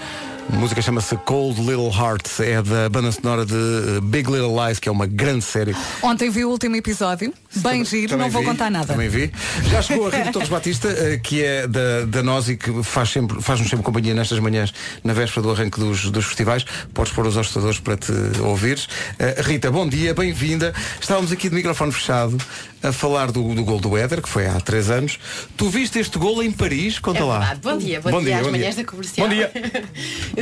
[0.51, 4.79] A música chama-se Cold Little Hearts, é da banda sonora de eh, Big Little Lies,
[4.79, 5.73] que é uma grande série.
[6.01, 8.87] Ontem vi o último episódio, bem giro, Também não vou vi, contar nada.
[8.87, 9.31] Também vi.
[9.69, 13.09] Já chegou a Rita Torres Batista, eh, que é da, da nós e que faz
[13.09, 14.73] sempre, faz-nos sempre companhia nestas manhãs,
[15.05, 16.65] na véspera do arranque dos, dos festivais.
[16.93, 18.87] Podes pôr os hostadores para te ouvires.
[19.19, 20.73] Eh, Rita, bom dia, bem-vinda.
[20.99, 22.37] Estávamos aqui de microfone fechado
[22.83, 25.17] a falar do, do gol do Éder, que foi há três anos.
[25.55, 26.99] Tu viste este gol em Paris?
[26.99, 27.55] Conta É lá.
[27.61, 29.27] Bom dia, bom, dia às bom manhãs da comercial.
[29.27, 29.51] Bom dia.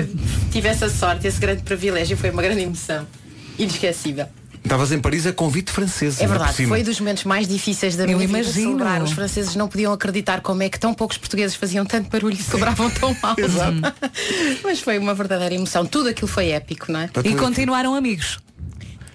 [0.51, 3.05] Tive essa sorte, esse grande privilégio, foi uma grande emoção.
[3.57, 4.27] Inesquecível.
[4.63, 6.19] Estavas em Paris a convite francês.
[6.21, 8.71] É verdade, foi dos momentos mais difíceis da Eu minha vida imagino.
[8.71, 9.01] celebrar.
[9.01, 12.43] Os franceses não podiam acreditar como é que tão poucos portugueses faziam tanto barulho e
[12.43, 13.35] celebravam tão mal.
[14.63, 15.85] Mas foi uma verdadeira emoção.
[15.85, 17.09] Tudo aquilo foi épico, não é?
[17.23, 18.37] E continuaram amigos.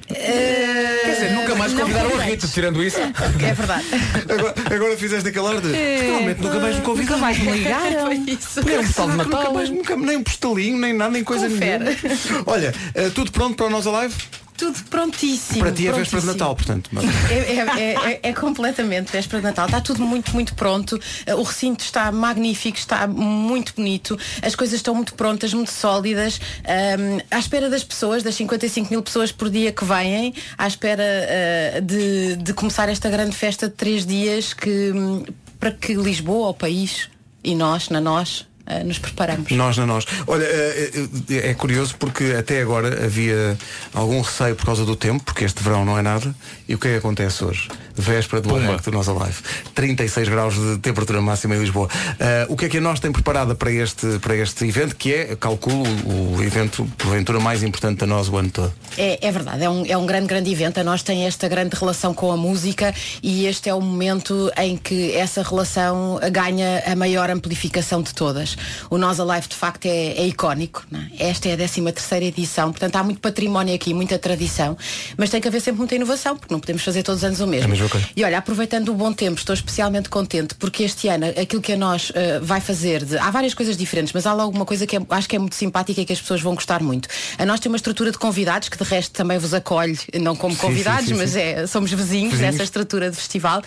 [0.06, 2.22] Quer dizer, nunca mais convidaram a.
[2.22, 2.98] Rita, tirando isso.
[3.00, 3.84] É verdade.
[4.28, 5.68] Agora, agora fizeste aquele ar de.
[6.00, 7.16] Finalmente nunca mais me convidaram.
[7.16, 8.06] Nunca mais me ligaram.
[8.06, 8.60] Foi isso.
[8.60, 11.84] Porque Era Natal nunca mais, nunca, nem um postalinho, nem nada, nem coisa Confere.
[11.84, 12.44] nenhuma.
[12.46, 14.14] Olha, eh, tudo pronto para o Nós Alive?
[14.56, 15.60] Tudo prontíssimo.
[15.60, 16.26] Para ti é véspera de.
[16.28, 16.90] Natal, portanto.
[17.30, 19.66] É, é- é- é- é completamente véspera de Natal.
[19.66, 20.94] Está tudo muito, muito pronto.
[21.28, 24.16] Uh, O recinto está magnífico, está muito bonito.
[24.42, 26.40] As coisas estão muito prontas, muito sólidas.
[26.64, 31.02] Um, à espera das pessoas, das 55 mil pessoas por dia que vêm, à espera
[31.02, 35.24] uh, de, de começar esta grande festa de três dias que, hum,
[35.58, 37.08] para que Lisboa, o país,
[37.42, 38.53] e nós, na nós, eh,
[38.84, 39.50] nos preparamos.
[39.50, 40.04] Nós na nós.
[40.26, 40.90] Olha, é,
[41.30, 43.56] é- é curioso porque até agora havia
[43.92, 46.34] algum receio por causa do tempo, porque este verão não é nada.
[46.68, 47.68] E o que é que acontece hoje?
[47.96, 49.36] Véspera do arranque do Nós Alive.
[49.74, 51.88] 36 graus de temperatura máxima em Lisboa.
[52.18, 55.12] Ah, o que é que a nós tem preparada para este, para este evento, que
[55.12, 58.72] é, calculo, o evento, porventura, mais importante da nós o ano todo?
[58.96, 60.78] É, é verdade, é um, é um grande, grande evento.
[60.80, 64.76] A nós tem esta grande relação com a música e este é o momento em
[64.76, 68.53] que essa relação ganha a maior amplificação de todas.
[68.90, 70.84] O Nós Alive de facto é, é icónico.
[71.18, 71.28] é?
[71.30, 74.76] Esta é a 13 terceira edição, portanto há muito património aqui, muita tradição,
[75.16, 77.46] mas tem que haver sempre muita inovação, porque não podemos fazer todos os anos o
[77.46, 77.72] mesmo.
[77.74, 77.78] É.
[78.16, 81.76] E olha, aproveitando o bom tempo, estou especialmente contente porque este ano aquilo que a
[81.76, 84.96] nós eh, vai fazer, de- há várias coisas diferentes, mas há logo uma coisa que
[84.96, 87.08] é- acho que é muito simpática e que as pessoas vão gostar muito.
[87.38, 90.54] A nós tem uma estrutura de convidados que de resto também vos acolhe, não como
[90.54, 92.40] Sim, convidados, sim, sim, mas é, somos vizinhos, Vizinhos.
[92.52, 93.62] nessa estrutura de festival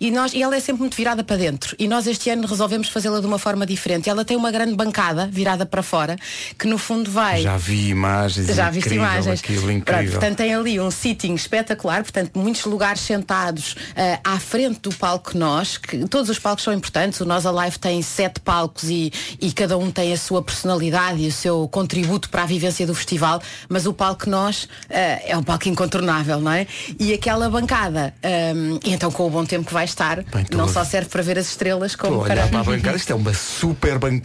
[0.00, 1.74] e, nós, e ela é sempre muito virada para dentro.
[1.78, 4.08] E nós este ano resolvemos fazê-la de uma forma diferente.
[4.08, 6.16] Ela tem uma grande bancada virada para fora,
[6.58, 7.42] que no fundo vai.
[7.42, 8.46] Já vi imagens.
[8.54, 9.40] Já viste imagens.
[9.40, 10.12] Aquilo Pronto, incrível.
[10.12, 15.36] portanto, tem ali um sitting espetacular, portanto, muitos lugares sentados ah, à frente do palco
[15.36, 17.20] Nós, que todos os palcos são importantes.
[17.20, 21.28] O Nós Alive tem sete palcos e, e cada um tem a sua personalidade e
[21.28, 25.42] o seu contributo para a vivência do festival, mas o palco Nós ah, é um
[25.42, 26.66] palco incontornável, não é?
[26.98, 30.68] E aquela bancada, ah, e então com o bom tempo que vai estar, estou não
[30.68, 32.72] só serve para ver as estrelas, como a olhar para a para.
[32.76, 34.21] bancada, isto é uma super bancada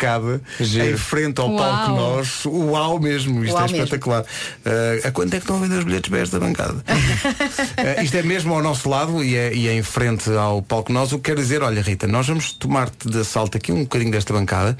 [0.59, 1.57] em frente ao Uau.
[1.57, 2.45] palco nós.
[2.45, 3.83] Uau mesmo, isto Uau é mesmo.
[3.83, 4.25] espetacular.
[4.65, 6.83] Ah, a quanto é que estão a vender os bilhetes para esta bancada?
[7.77, 10.91] Ah, isto é mesmo ao nosso lado e é, e é em frente ao palco
[10.91, 14.11] nós, o que quer dizer, olha Rita, nós vamos tomar-te de assalto aqui um bocadinho
[14.11, 14.77] desta bancada,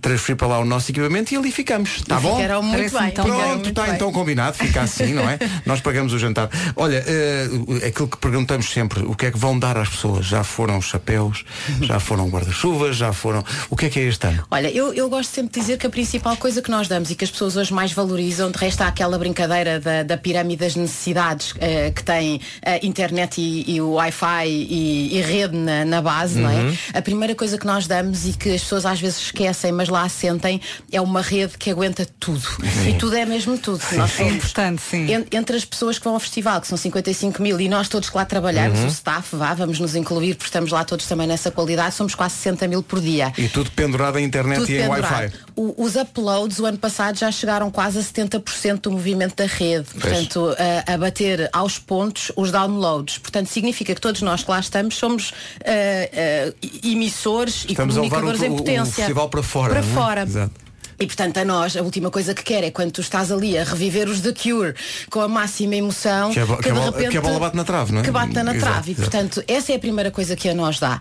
[0.00, 1.96] transferir para lá o nosso equipamento e ali ficamos.
[1.96, 2.36] Está bom?
[2.62, 3.10] muito bem.
[3.10, 5.38] Pronto, está então combinado, fica assim, não é?
[5.66, 6.48] Nós pagamos o jantar.
[6.76, 7.48] Olha, eh,
[7.88, 10.26] aquilo que perguntamos sempre, o que é que vão dar às pessoas?
[10.26, 11.44] Já foram chapéus,
[11.82, 13.44] já foram guarda-chuvas, já foram.
[13.68, 14.44] O que é que é este ano?
[14.56, 17.14] Olha, eu, eu gosto sempre de dizer que a principal coisa que nós damos e
[17.14, 20.74] que as pessoas hoje mais valorizam, de resto há aquela brincadeira da, da pirâmide das
[20.74, 26.00] necessidades eh, que tem a internet e, e o Wi-Fi e, e rede na, na
[26.00, 26.70] base, não Uhum.
[26.94, 26.98] é?
[26.98, 30.08] A primeira coisa que nós damos e que as pessoas às vezes esquecem, mas lá
[30.08, 30.58] sentem,
[30.90, 32.40] é uma rede que aguenta tudo.
[32.40, 32.88] Sim.
[32.90, 33.82] E tudo é mesmo tudo.
[33.82, 34.16] Sim, nós sim.
[34.18, 35.12] somos É importante, sim.
[35.12, 38.08] en- entre as pessoas que vão ao festival, que são 55 mil, e nós todos
[38.08, 38.86] que lá trabalhamos, Uhum.
[38.86, 42.36] o staff, vá, vamos nos incluir, porque estamos lá todos também nessa qualidade, somos quase
[42.36, 43.32] 60 mil por dia.
[43.36, 44.86] E tudo pendurado em internet Tudo e em.
[44.88, 45.32] Wi-Fi.
[45.56, 49.86] O- os uploads o ano passado já chegaram quase a 70% do movimento da rede.
[49.92, 50.02] Pois.
[50.04, 53.18] Portanto, a, a bater aos pontos os downloads.
[53.18, 55.32] Portanto, significa que todos nós que lá estamos somos
[55.64, 56.52] ah, ah,
[56.84, 58.92] emissores Estamos e comunicadores em o- o potência.
[58.94, 59.70] festival para fora.
[59.74, 59.82] Para é?
[59.82, 60.22] fora.
[60.22, 60.66] Exato.
[60.98, 63.64] E portanto a nós a última coisa que quer é quando tu estás ali a
[63.64, 64.74] reviver os The Cure
[65.10, 67.54] com a máxima emoção Que a que a de bola- repente- que a bola bate
[67.54, 68.04] na trave, não é?
[68.04, 68.90] Que bate na Exato, trave.
[68.90, 69.10] E exato.
[69.10, 70.98] portanto essa é a primeira coisa que a nós dá.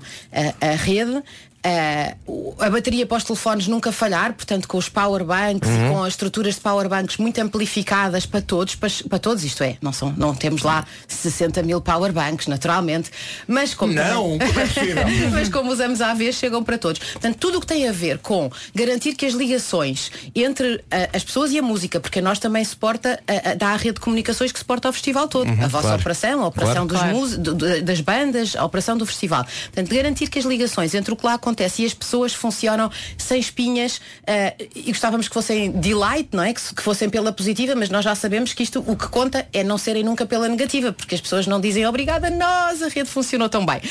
[0.62, 1.24] A, a rede,
[1.66, 5.86] a, o- a bateria para os telefones nunca falhar, portanto com os powerbanks Uhum.
[5.88, 9.78] e com as estruturas de powerbanks muito amplificadas para todos, para, para todos, isto é,
[9.82, 13.10] não, são, não temos lá 60 mil powerbanks, naturalmente,
[13.48, 17.00] mas como Não, também- como é mas como usamos à vez, chegam para todos.
[17.00, 21.24] Portanto, tudo o que tem a ver com garantir que as ligações entre ah, as
[21.24, 24.52] pessoas e a música, porque a nós também suporta, ah, dá a rede de comunicações
[24.52, 25.48] que suporta o festival todo.
[25.50, 26.00] Uhum, a vossa claro.
[26.02, 27.14] operação, a operação Claro.
[27.20, 27.56] dos Claro.
[27.56, 29.44] do- das bandas, a operação do festival.
[29.46, 33.40] Portanto, garantir que as ligações entre o que lá acontece e as pessoas funcionam sem
[33.40, 36.54] espinhas ah, e gostávamos que fossem delight, não é?
[36.54, 39.64] Que, que fossem pela positiva, mas nós já sabemos que isto o que conta é
[39.64, 43.50] não serem nunca pela negativa, porque as pessoas não dizem obrigada, nós, a rede funcionou
[43.50, 43.82] tão bem.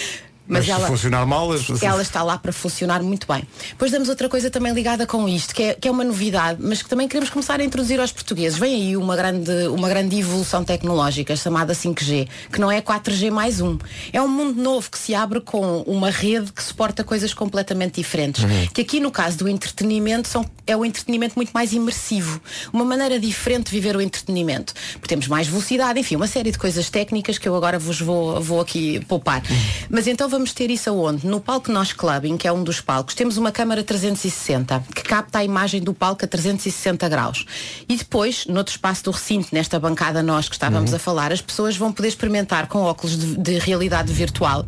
[0.46, 3.42] Mas, ela, se funcionar mal, as- ela está lá para funcionar muito bem.
[3.70, 6.82] Depois damos outra coisa também ligada com isto, que é, que é uma novidade, mas
[6.82, 8.58] que também queremos começar a introduzir aos portugueses.
[8.58, 13.60] Vem aí uma grande, uma grande evolução tecnológica chamada 5G, que não é 4G mais
[13.60, 13.78] um.
[14.12, 18.44] É um mundo novo que se abre com uma rede que suporta coisas completamente diferentes.
[18.44, 18.66] Uhum.
[18.72, 22.40] Que aqui no caso do entretenimento são, é um entretenimento muito mais imersivo.
[22.72, 24.74] Uma maneira diferente de viver o entretenimento.
[24.92, 28.40] Porque temos mais velocidade, enfim, uma série de coisas técnicas que eu agora vos vou,
[28.42, 29.42] vou aqui poupar.
[29.88, 31.24] Mas então vamos ter isso aonde?
[31.26, 35.38] No palco Nós Clubbing, que é um dos palcos, temos uma câmara 360 que capta
[35.38, 37.46] a imagem do palco a 360 graus.
[37.88, 40.96] E depois, noutro espaço do recinto, nesta bancada nós que estávamos Uhum.
[40.96, 44.66] a falar, as pessoas vão poder experimentar com óculos de, de realidade virtual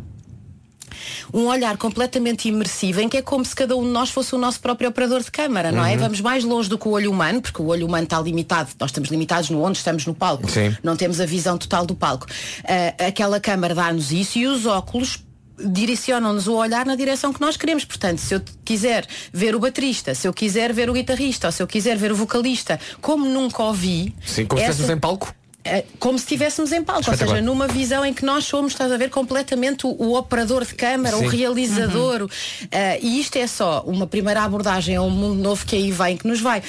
[1.33, 4.37] um olhar completamente imersivo em que é como se cada um de nós fosse o
[4.37, 5.93] nosso próprio operador de câmara, não é?
[5.93, 5.99] Uhum.
[5.99, 8.89] Vamos mais longe do que o olho humano, porque o olho humano está limitado, nós
[8.89, 10.75] estamos limitados no onde estamos no palco, Sim.
[10.81, 12.25] não temos a visão total do palco.
[12.65, 15.19] Ah, aquela câmara dá-nos isso e os óculos
[15.57, 17.83] direcionam-nos o olhar na direção que nós queremos.
[17.85, 21.61] Portanto, se eu quiser ver o baterista, se eu quiser ver o guitarrista, ou se
[21.61, 24.13] eu quiser ver o vocalista, como nunca ouvi.
[24.25, 25.33] Sim, como se essa- estivéssemos em palco.
[25.69, 28.89] eh, como se estivéssemos em palco, ou seja, numa visão em que nós somos, estás
[28.89, 31.35] a ver, completamente o, o operador de câmara, o Sim.
[31.37, 32.21] realizador.
[32.23, 32.29] o-
[32.71, 36.15] eh, e isto é só uma primeira abordagem a um mundo novo que aí vem,
[36.15, 36.63] que nos vai.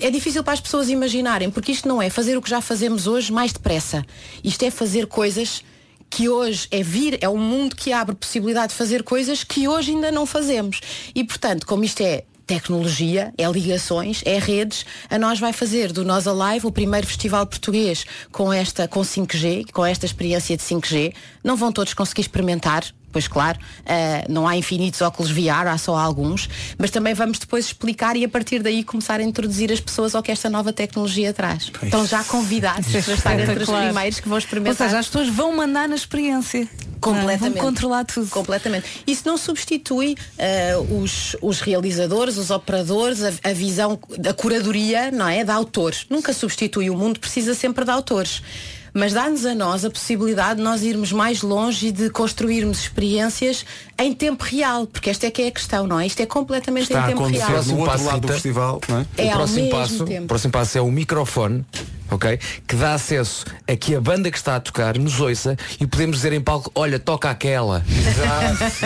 [0.00, 3.06] É difícil para as pessoas imaginarem, porque isto não é fazer o que já fazemos
[3.06, 4.04] hoje mais depressa.
[4.42, 5.62] Isto é fazer coisas
[6.08, 9.90] que hoje é vir, é um mundo que abre possibilidade de fazer coisas que hoje
[9.90, 10.80] ainda não fazemos.
[11.14, 16.04] E portanto, como isto é tecnologia, é ligações, é redes, a nós vai fazer do
[16.04, 21.12] Nós Alive o primeiro festival português com esta com 5G, com esta experiência de 5G.
[21.42, 22.84] Não vão todos conseguir experimentar,
[23.16, 27.64] pois claro, eh, não há infinitos óculos VR, há só alguns, mas também vamos depois
[27.64, 31.32] explicar e a partir daí começar a introduzir as pessoas ao que esta nova tecnologia
[31.32, 31.72] traz.
[31.82, 34.86] Estão já convidados para estar entre os primeiros que vão Ou experimentar.
[34.86, 36.68] seja, as pessoas vão mandar na experiência.
[37.00, 37.54] Completamente.
[37.54, 38.28] Vão controlar tudo.
[38.28, 38.86] Completamente.
[39.06, 43.98] Isso não substitui eh, os, os realizadores, os operadores, a, a visão,
[44.28, 45.42] a curadoria, não é?
[45.42, 46.04] De autores.
[46.10, 46.90] Nunca substitui.
[46.90, 48.42] O mundo precisa sempre de autores.
[48.98, 53.62] Mas dá-nos a nós a possibilidade de nós irmos mais longe e de construirmos experiências
[53.98, 56.06] em tempo real, porque esta é que é a questão, não é?
[56.06, 57.50] Isto é completamente Está em tempo real.
[57.64, 58.32] no outro passo, lado do Rita.
[58.32, 59.06] festival, não é?
[59.18, 60.24] É o próximo passo, tempo.
[60.24, 61.62] o próximo passo é o microfone,
[62.10, 62.38] ok?
[62.66, 66.16] Que dá acesso a que a banda que está a tocar nos ouça e podemos
[66.16, 67.84] dizer em palco, olha, toca aquela.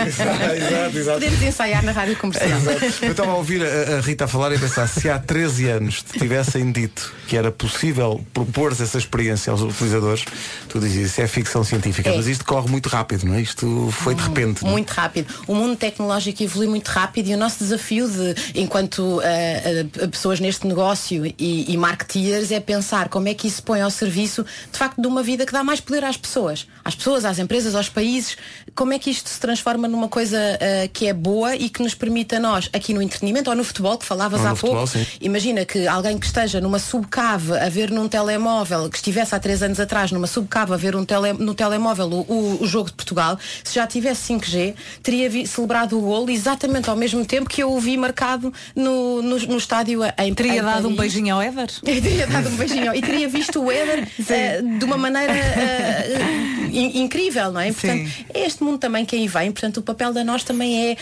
[0.06, 1.20] exato, exato.
[1.20, 2.60] Podemos ensaiar na rádio comercial.
[3.02, 5.68] Eu estava a ouvir a, a Rita a falar e a pensar, se há 13
[5.68, 10.24] anos te tivessem dito que era possível propor essa experiência aos utilizadores,
[10.68, 12.10] tu dizias, isso é ficção científica.
[12.10, 12.16] É.
[12.16, 13.40] Mas isto corre muito rápido, não é?
[13.40, 14.62] Isto foi de repente.
[14.62, 14.72] não é?
[14.72, 15.32] Muito rápido.
[15.46, 20.40] O mundo tecnológico evolui muito rápido e o nosso desafio de, enquanto ah, ah, pessoas
[20.40, 24.78] neste negócio e, e marketeers, é pensar como é que isso põe ao serviço, de
[24.78, 26.66] facto, de uma vida que dá mais poder às pessoas.
[26.84, 28.36] Às pessoas, às empresas, aos países.
[28.74, 31.94] Como é que isto se transforma numa coisa ah, que é boa e que nos
[31.94, 35.06] permite a nós, aqui no entretenimento ou no futebol, que falavas Ou há pouco, futebol.
[35.20, 39.62] Imagina que alguém que esteja numa subcave a ver num telemóvel, que estivesse há três
[39.62, 42.94] anos atrás numa subcave a ver um tele- no telemóvel o, o- o jogo de
[42.94, 47.62] Portugal, se já tivesse 5G, teria vi- celebrado o golo exatamente ao mesmo tempo que
[47.62, 51.12] eu o vi marcado no, no, no estádio em Teria em dado um Paris.
[51.14, 51.68] beijinho ao Ever?
[51.84, 55.32] Teria dado um beijinho e teria visto o Éder eh, de uma maneira
[56.70, 57.72] in- incrível, não é?
[57.72, 60.96] Portanto, é este mundo também que aí vem, portanto, o papel da nós também é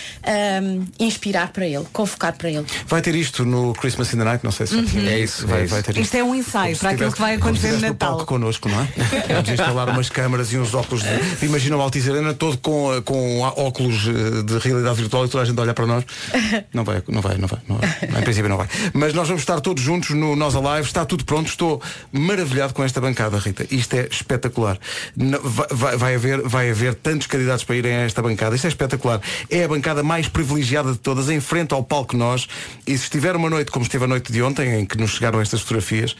[0.58, 2.64] ahm, inspirar para ele, convocar para ele.
[2.86, 5.08] Vai ter isto no Christmas in the Night, não sei se Uhum.
[5.08, 5.46] é isso.
[5.46, 8.10] Vai, vai ter Isto é um ensaio para aquilo que vai acontecer no Natal.
[8.16, 8.88] palco connosco, não é?
[9.34, 11.02] Vamos instalar umas câmaras e uns óculos.
[11.02, 11.46] De...
[11.46, 14.02] Imagina o Altice Arena todo com, eh, com óculos
[14.44, 16.04] de realidade virtual e toda a gente olha para nós.
[16.72, 17.58] Não vai, não vai, não vai.
[17.68, 17.88] Não vai.
[18.20, 18.68] Em princípio não vai.
[18.92, 20.86] Mas nós vamos estar todos juntos no Nós Alive.
[20.86, 21.48] Está tudo pronto.
[21.48, 21.82] Estou
[22.12, 23.66] maravilhado com esta bancada, Rita.
[23.70, 24.78] Isto é espetacular.
[25.16, 28.54] Não- vai, vai- haver, vai haver tantos candidatos para irem a esta bancada.
[28.56, 29.20] Isto é espetacular.
[29.50, 32.46] É a bancada mais privilegiada de todas, em frente ao palco nós.
[32.86, 35.40] E se estiver uma noite como esteve a noite de ontem, em que nos chegaram
[35.40, 36.16] estas fotografias,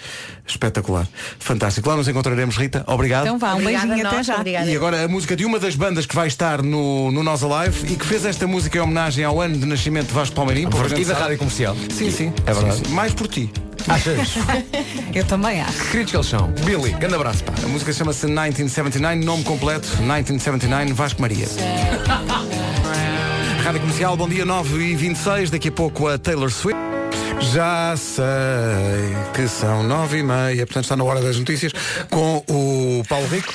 [0.47, 1.07] espetacular.
[1.39, 1.89] Fantástico.
[1.89, 2.85] Lá nos encontraremos, Rita.
[2.87, 3.25] Obrigado.
[3.27, 4.37] Então vá, um Obrigada beijinho até nós, já.
[4.37, 4.71] obrigada.
[4.71, 7.93] E agora a música de uma das bandas que vai estar no, no Nós Alive
[7.93, 10.71] e que fez esta música em homenagem ao ano de nascimento de Vasco Palmeirinho.
[10.71, 11.77] pouca E da rádio comercial.
[11.93, 12.33] Sim, sim.
[12.47, 12.77] É verdade.
[12.79, 12.93] Sim, sim.
[12.93, 13.51] Mais por ti.
[13.87, 14.35] Achas?
[15.15, 15.91] Eu também acho.
[15.91, 16.49] Queridos que eles são.
[16.65, 17.53] Billy, grande abraço, pá.
[17.63, 21.47] A música chama-se 1979, nome completo, 1979, Vasco Maria.
[23.63, 26.81] Rádio Comercial, bom dia 9 e 26 daqui a pouco a Taylor Swift.
[27.53, 28.25] Já sei
[29.35, 31.73] que são 9 e meia, portanto está na hora das notícias
[32.11, 33.53] com o Paulo Rico.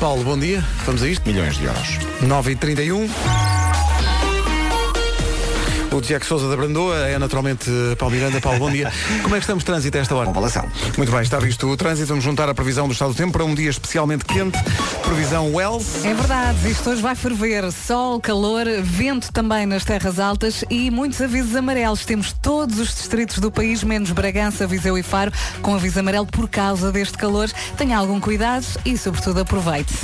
[0.00, 0.64] Paulo, bom dia.
[0.86, 1.26] Vamos a isto?
[1.26, 1.98] Milhões de euros.
[2.22, 3.08] 9 e 31
[5.94, 8.40] O Tiago Sousa da Brandoa é naturalmente eh, Paulo Miranda.
[8.40, 8.92] Paulo, bom dia.
[9.22, 10.28] Como é que estamos de trânsito a esta hora?
[10.28, 10.68] Avalação.
[10.96, 12.08] Muito bem, está visto o trânsito.
[12.08, 14.58] Vamos juntar a previsão do estado do tempo para um dia especialmente quente.
[15.04, 16.04] Previsão Wells.
[16.04, 17.70] É verdade, isto hoje vai ferver.
[17.70, 22.04] Sol, calor, vento também nas terras altas e muitos avisos amarelos.
[22.04, 25.30] Temos todos os distritos do país, menos Bragança, Viseu e Faro,
[25.62, 27.48] com aviso amarelo por causa deste calor.
[27.78, 29.94] Tenha algum cuidado e, sobretudo, aproveite.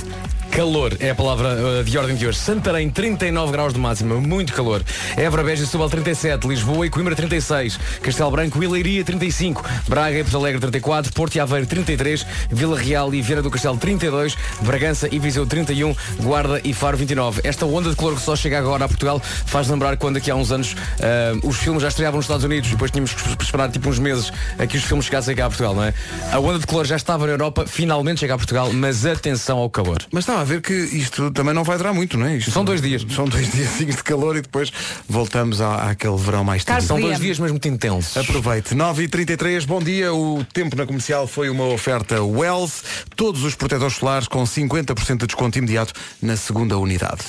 [0.50, 2.38] Calor é a palavra uh, de ordem de hoje.
[2.38, 4.82] Santarém, 39 graus de máxima, muito calor.
[5.16, 6.46] Évora, Beja e Setúbal, 37.
[6.46, 7.78] Lisboa e Coimbra, 36.
[8.02, 9.64] Castelo Branco e Leiria, 35.
[9.88, 11.12] Braga e Porto Alegre, 34.
[11.12, 12.26] Porto e Aveiro, 33.
[12.50, 14.36] Vila Real e Vieira do Castelo, 32.
[14.62, 15.94] Bragança e Viseu, 31.
[16.20, 17.42] Guarda e Faro, 29.
[17.44, 20.34] Esta onda de calor que só chega agora a Portugal faz lembrar quando aqui há
[20.34, 23.70] uns anos uh, os filmes já estreavam nos Estados Unidos e depois tínhamos que esperar
[23.70, 25.94] tipo uns meses a que os filmes chegassem cá a Portugal, não é?
[26.32, 29.70] A onda de calor já estava na Europa, finalmente chega a Portugal, mas atenção ao
[29.70, 29.98] calor.
[30.10, 32.36] Mas estava a ver que isto também não vai durar muito, não é?
[32.36, 33.04] Isto São dois dias.
[33.14, 34.72] São dois dias de calor e depois
[35.08, 36.82] voltamos à, àquele verão mais típico.
[36.82, 38.16] São dois dias mesmo muito intensos.
[38.16, 38.74] Aproveite.
[38.74, 40.12] 9h33, bom dia.
[40.12, 42.82] O tempo na comercial foi uma oferta Wells.
[43.16, 47.20] Todos os protetores solares com 50% de desconto imediato na segunda unidade.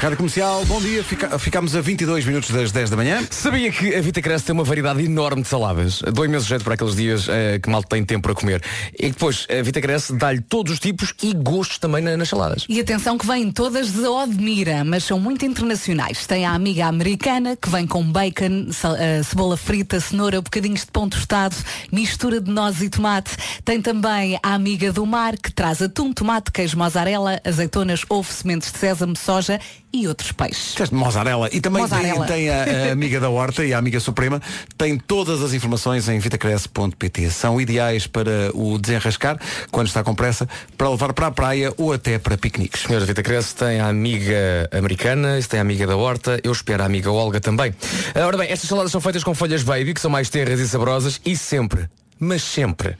[0.00, 1.02] Rádio Comercial, bom dia.
[1.02, 3.26] Fica, ficámos a 22 minutos das 10 da manhã.
[3.30, 6.02] Sabia que a Vita Cresce tem uma variedade enorme de saladas.
[6.12, 8.62] Dou imenso jeito para aqueles dias eh, que mal tem tempo para comer.
[8.98, 12.64] E depois, a Vita Cresce dá-lhe todos os tipos e gostos também na- nas saladas.
[12.68, 16.26] E atenção que vêm todas de Odmira, mas são muito internacionais.
[16.26, 21.08] Tem a amiga americana, que vem com bacon, eh, cebola frita, cenoura, bocadinhos de pão
[21.08, 21.56] tostado,
[21.92, 23.36] mistura de nozes e tomate.
[23.64, 28.72] Tem também a amiga do mar, que traz atum, tomate, queijo mozzarella, azeitonas, ovo, sementes
[28.72, 29.60] de sésamo, soja
[29.92, 30.90] e outros peixes.
[30.90, 31.48] Mozzarella.
[31.52, 34.40] E também tem, tem a, a amiga da horta e a amiga suprema.
[34.76, 37.30] Tem todas as informações em vitacresce.pt.
[37.30, 39.38] São ideais para o desenrascar,
[39.70, 42.82] quando está com pressa, para levar para a praia ou até para piqueniques.
[42.82, 46.82] Senhores, a Vita Cresce tem a amiga americana, tem a amiga da horta, eu espero
[46.82, 47.74] a amiga Olga também.
[48.14, 50.68] Ah, Ora bem, estas saladas são feitas com folhas baby, que são mais tenras e
[50.68, 51.88] saborosas, e sempre,
[52.18, 52.96] mas sempre,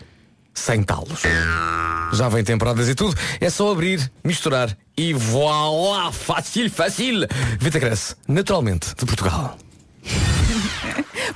[0.53, 1.23] sem talos.
[2.13, 7.27] Já vem temperadas e tudo, é só abrir, misturar e voilá, fácil, fácil.
[7.61, 9.57] Vita Cresce, naturalmente, de Portugal.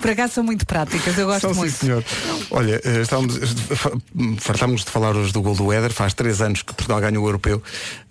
[0.00, 1.74] Por acaso são muito práticas, eu gosto São, sim, muito.
[1.76, 2.04] senhor.
[2.50, 3.36] Olha, eh, estávamos,
[3.76, 3.92] fa-
[4.38, 7.28] fartámos de falar hoje do gol do Éder, faz três anos que Portugal ganhou o
[7.28, 7.62] europeu.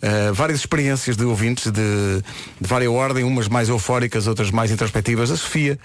[0.01, 2.21] Eh, várias experiências de ouvintes de,
[2.61, 5.31] de várias ordem, umas mais eufóricas, outras mais introspectivas.
[5.31, 5.79] A Sofia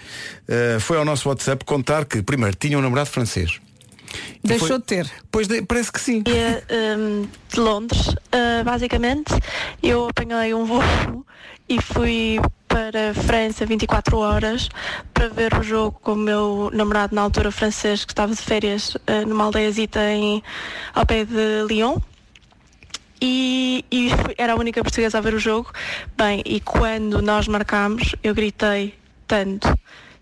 [0.47, 3.59] eh, foi ao nosso WhatsApp contar que, primeiro, tinha um namorado francês.
[4.43, 5.09] E Deixou foi- de ter.
[5.31, 6.23] Pois de- parece que sim.
[6.97, 9.33] Hum, de Londres, uh, basicamente,
[9.83, 11.25] eu apanhei um voo
[11.67, 12.39] e fui
[12.75, 14.67] para a França 24 horas
[15.13, 18.95] para ver o jogo com o meu namorado na altura francês que estava de férias
[18.95, 20.43] uh, numa aldeiazita em,
[20.93, 21.95] ao pé de Lyon.
[23.21, 25.71] E, e era a única portuguesa a ver o jogo.
[26.17, 28.93] Bem, e quando nós marcámos, eu gritei
[29.25, 29.73] tanto,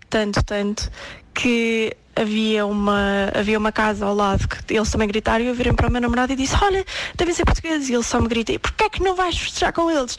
[0.08, 0.88] tanto, tanto,
[1.34, 5.72] que havia uma, havia uma casa ao lado que eles também gritaram e eu virei
[5.72, 6.84] para o meu namorado e disse, olha,
[7.16, 7.88] devem ser portugueses.
[7.88, 10.16] E ele só me grita, e porquê é que não vais festejar com eles?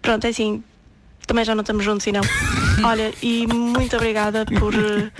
[0.00, 0.62] Pronto, é assim,
[1.26, 2.20] também já não estamos juntos e não.
[2.84, 5.10] Olha, e muito obrigada por eh,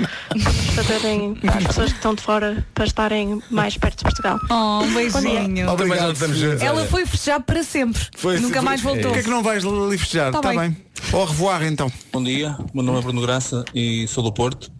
[0.74, 4.38] fazerem as pessoas que estão de fora para estarem mais perto de Portugal.
[4.50, 5.10] Oh, um Bom dia.
[5.10, 5.66] beijinho.
[6.12, 8.02] Estamos juntos, Ela foi festejar para sempre.
[8.16, 9.02] Foi- Nunca foi- mais voltou.
[9.04, 10.32] Porquê é que não vais ali festejar?
[10.32, 10.58] Tá Está bem.
[10.58, 10.76] bem.
[11.12, 11.90] Au revoir então.
[12.12, 14.70] Bom dia, meu nome é Bruno Graça e sou do Porto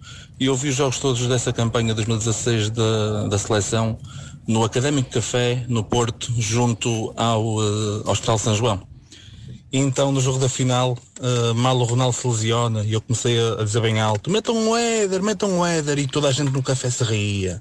[0.40, 3.98] e eu vi os jogos todos dessa campanha 2016 da, da seleção
[4.46, 8.82] no Académico Café, no Porto, junto ao eh, Hospital São João.
[9.74, 13.36] E então no jogo da final, eh, mal o Ronaldo se lesiona e eu comecei
[13.40, 16.52] a, a dizer bem alto, metam um Éder, metam um Éder e toda a gente
[16.52, 17.60] no café se ria.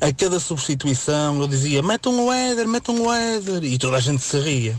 [0.00, 4.22] A cada substituição eu dizia, metam um Éder, metam um Éder e toda a gente
[4.22, 4.78] se ria.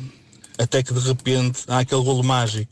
[0.58, 2.72] Até que de repente há aquele golo mágico.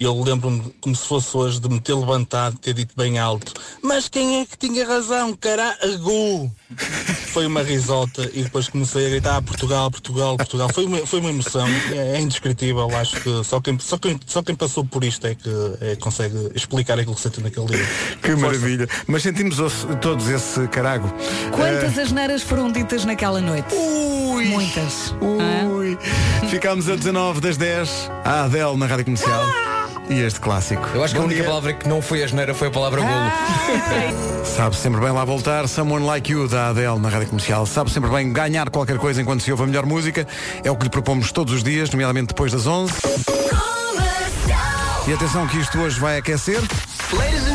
[0.00, 3.52] E eu lembro-me como se fosse hoje de me ter levantado, ter dito bem alto,
[3.82, 6.50] mas quem é que tinha razão, carago?
[7.30, 10.68] Foi uma risota e depois comecei a gritar "Ah, Portugal, Portugal, Portugal.
[10.72, 14.42] Foi uma, foi uma emoção, é, é indescritível, acho que só quem, só, quem, só
[14.42, 15.48] quem passou por isto é que
[15.82, 17.86] é, consegue explicar aquilo que sentiu naquele dia.
[18.22, 18.88] Que maravilha.
[19.06, 21.12] Mas sentimos os- todos esse carago.
[21.54, 23.74] Quantas Eh, asneiras foram ditas naquela noite?
[23.74, 25.14] Muitas.
[25.20, 25.98] Ui.
[26.48, 28.10] Ficámos a 19 das 10.
[28.24, 29.44] A Adele na Rádio Comercial.
[30.10, 30.82] E este clássico.
[30.92, 31.48] Eu acho que a Bom única dia.
[31.48, 33.32] palavra que não foi asneira foi a palavra golo.
[34.44, 35.68] Sabe sempre bem lá voltar.
[35.68, 37.64] Someone Like You da Adele na Rádio Comercial.
[37.64, 40.26] Sabe sempre bem ganhar qualquer coisa enquanto se ouve a melhor música.
[40.64, 42.92] É o que lhe propomos todos os dias, nomeadamente depois das 11.
[45.06, 46.60] E atenção que isto hoje vai aquecer.
[47.12, 47.49] Ladies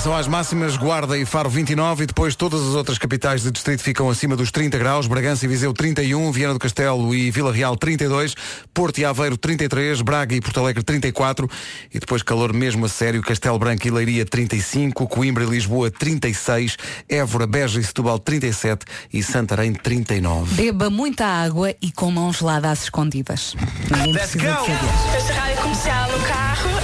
[0.00, 3.82] Atenção às máximas, Guarda e Faro 29 e depois todas as outras capitais de distrito
[3.82, 7.76] ficam acima dos 30 graus, Bragança e Viseu 31, Viana do Castelo e Vila Real
[7.76, 8.34] 32,
[8.72, 11.46] Porto e Aveiro 33, Braga e Porto Alegre 34
[11.92, 16.78] e depois calor mesmo a sério, Castelo Branco e Leiria 35, Coimbra e Lisboa 36,
[17.06, 20.54] Évora, Beja e Setúbal 37 e Santarém 39.
[20.54, 23.54] Beba muita água e com mãos geladas às escondidas.
[23.90, 24.62] Ninguém Let's precisa go!
[24.62, 25.16] de saber.
[25.18, 26.79] Esta rádio comercial no carro,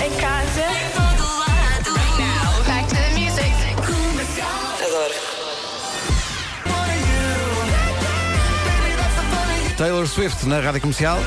[9.77, 11.19] Taylor Swift na Rádio Comercial.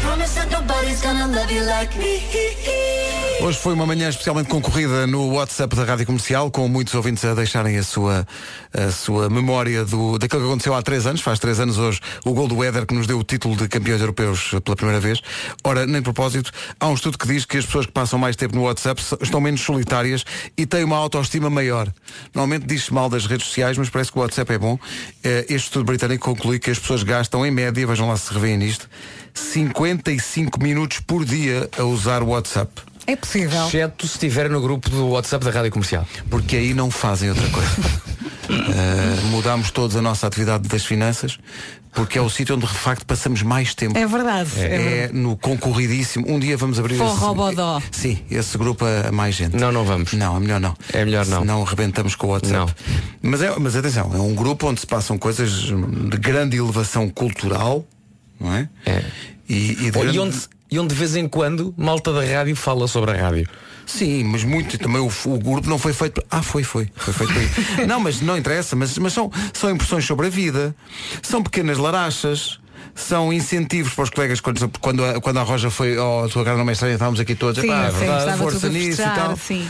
[3.42, 7.34] Hoje foi uma manhã especialmente concorrida no WhatsApp da Rádio Comercial, com muitos ouvintes a
[7.34, 8.28] deixarem a sua,
[8.74, 11.22] a sua memória do, daquilo que aconteceu há três anos.
[11.22, 14.02] Faz três anos hoje o gol do Éder que nos deu o título de campeões
[14.02, 15.22] europeus pela primeira vez.
[15.64, 18.56] Ora, nem propósito, há um estudo que diz que as pessoas que passam mais tempo
[18.56, 20.26] no WhatsApp estão menos solitárias
[20.58, 21.88] e têm uma autoestima maior.
[22.34, 24.78] Normalmente diz-se mal das redes sociais, mas parece que o WhatsApp é bom.
[25.24, 28.58] Eh, Este estudo britânico conclui que as pessoas gastam, em média, vejam lá se revêem
[28.58, 28.90] nisto,
[29.34, 32.72] 55 minutos por dia a usar o WhatsApp.
[33.06, 33.66] É possível.
[33.68, 36.08] Exceto se estiver no grupo do WhatsApp da Rádio Comercial.
[36.30, 38.10] Porque aí não fazem outra coisa.
[38.50, 41.38] Uh, mudámos todos a nossa atividade das finanças
[41.94, 43.98] porque é o sítio onde de facto passamos mais tempo.
[43.98, 44.50] É verdade.
[44.58, 45.14] É, É verdade.
[45.14, 46.26] no concorridíssimo.
[46.30, 47.80] Um dia vamos abrir Forrobodó.
[47.80, 49.56] esse, sim, esse grupo a, a mais gente.
[49.56, 50.14] Não, não vamos.
[50.14, 50.76] Não, é melhor não.
[50.94, 51.44] É melhor não.
[51.44, 52.74] Não rebentamos com o WhatsApp.
[53.22, 57.86] Mas, é, mas atenção, é um grupo onde se passam coisas de grande elevação cultural,
[58.40, 58.70] não é?
[58.86, 59.04] É.
[59.48, 60.38] E, e de grande- e, onde,
[60.72, 63.48] e onde de vez em quando malta da rádio fala sobre a rádio.
[63.86, 66.24] Sim, mas muito também o, o grupo não foi feito.
[66.30, 66.88] Ah, foi, foi.
[66.96, 67.88] Foi feito.
[67.88, 70.76] Não, mas não interessa, mas, mas são, são impressões sobre a vida,
[71.24, 72.60] são pequenas larachas.
[72.96, 76.44] São incentivos para os colegas quando, quando, a, quando a Roja foi ao oh, tua
[76.44, 78.88] cara não me estranha, estávamos aqui todos Sim, "Epá, sim, verdade, força tudo a nisso
[78.88, 79.38] e festejar, tal.
[79.38, 79.68] sim.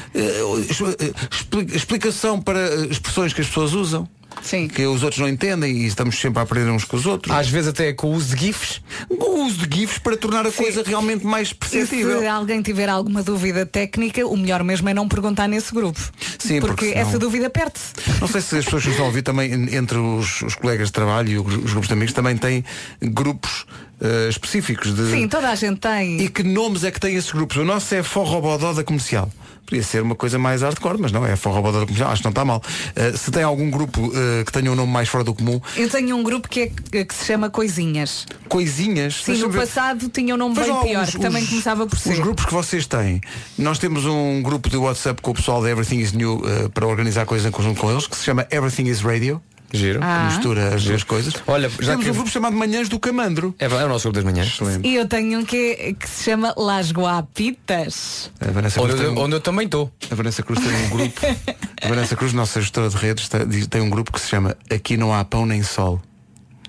[1.32, 4.08] Expli- explicação para eh, expressões que as pessoas usam.
[4.42, 4.68] Sim.
[4.68, 7.36] Que os outros não entendem e estamos sempre a aprender uns com os outros.
[7.36, 8.82] Às vezes até com o uso de GIFs.
[9.10, 12.20] O uso de GIFs para tornar a coisa realmente mais E perceptível.
[12.20, 16.00] se alguém tiver alguma dúvida técnica, o melhor mesmo é não perguntar nesse grupo.
[16.38, 17.94] Sim, porque senão- essa dúvida perde-se.
[18.22, 20.88] Não sei se as pessoas que estão a ouvir também, en- entre os, os colegas
[20.88, 22.64] de trabalho e os grupos de amigos, também têm
[23.02, 23.66] grupos
[24.02, 25.12] eh, específicos de.
[25.12, 26.22] Sim, toda a gente tem.
[26.22, 27.58] E que nomes é que têm esses grupos?
[27.58, 29.32] O nosso é Forrobodó da Comercial.
[29.66, 32.10] Podia ser uma coisa mais hardcore, mas não, é Forrobodó da Comercial.
[32.10, 32.60] Acho que não está mal.
[32.96, 35.88] Eh, se tem algum grupo eh, que tenha um nome mais fora do comum, Eu
[35.90, 38.26] tenho um grupo que, é, que se chama Coisinhas.
[38.48, 39.22] coisinhas.
[39.24, 42.00] Sim, no passado tinha um nome bem lá pior, os- que também os- começava por
[42.00, 42.14] ser.
[42.14, 43.22] Os grupos que vocês têm.
[43.60, 46.42] Nós temos um grupo de WhatsApp com o pessoal da Everything is New
[46.74, 49.40] para organizar coisas em conjunto com eles, que se chama Everything is Radio.
[49.72, 50.00] Giro.
[50.02, 50.28] Ah.
[50.30, 51.34] Que mistura as duas coisas.
[51.46, 53.54] Olha, já temos que- um grupo chamado Manhãs do Camandro.
[53.60, 54.48] É, é o nosso grupo das manhãs.
[54.48, 54.88] Excelente.
[54.88, 58.32] E eu tenho um que, que se chama Las Guapitas.
[58.40, 59.92] A Vanessa Onde, Cruz eu, um- onde eu também estou.
[60.10, 61.22] A Vanessa Cruz tem um grupo.
[61.82, 64.56] A Vanessa Cruz, nossa gestora de redes, tem, diz- tem um grupo que se chama
[64.70, 66.02] Aqui não há pão nem sol.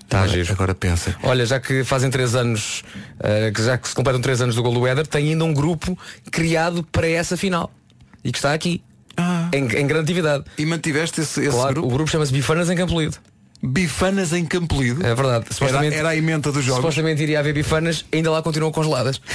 [0.07, 0.51] Tá agora, giro.
[0.53, 1.15] agora pensa.
[1.23, 2.83] Olha, já que fazem três anos,
[3.55, 5.97] que já que se completam três anos do gol do Éder, tem ainda um grupo
[6.29, 7.71] criado para essa final.
[8.23, 8.83] E que está aqui.
[9.53, 10.43] Em, em grande atividade.
[10.57, 11.87] E mantiveste esse, esse Claro, grupo?
[11.87, 13.17] o grupo chama-se Bifanas em Campo Lido.
[13.63, 15.05] Bifanas em Campo Lido.
[15.05, 15.45] É verdade.
[15.61, 16.81] Era, era a emenda dos jogos.
[16.81, 19.21] Supostamente iria haver bifanas, ainda lá continuam congeladas.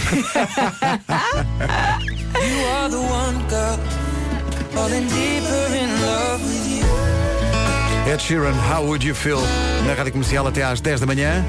[8.07, 9.41] Ed Sheeran, How Would You Feel?
[9.87, 11.45] Na Rádio Comercial até às 10 da manhã.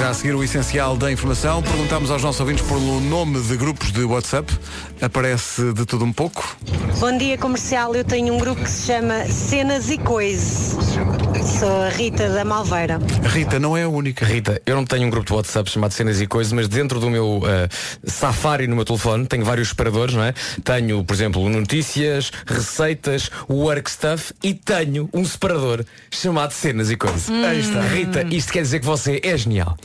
[0.00, 3.92] Já a seguir o essencial da informação, perguntamos aos nossos ouvintes pelo nome de grupos
[3.92, 4.50] de WhatsApp.
[4.98, 6.56] Aparece de tudo um pouco.
[6.98, 10.96] Bom dia comercial, eu tenho um grupo que se chama Cenas e Coisas.
[11.42, 12.98] Sou a Rita da Malveira.
[13.32, 14.24] Rita não é a única.
[14.26, 17.08] Rita, eu não tenho um grupo de WhatsApp chamado Cenas e Coisas, mas dentro do
[17.08, 17.68] meu eh,
[18.04, 20.34] Safari no meu telefone tenho vários separadores, não é?
[20.62, 27.28] Tenho, por exemplo, notícias, receitas, work stuff e tenho um separador chamado Cenas e Coisas.
[27.28, 27.44] Hum.
[27.44, 27.80] Aí está.
[27.80, 29.76] Rita, isto quer dizer que você é genial.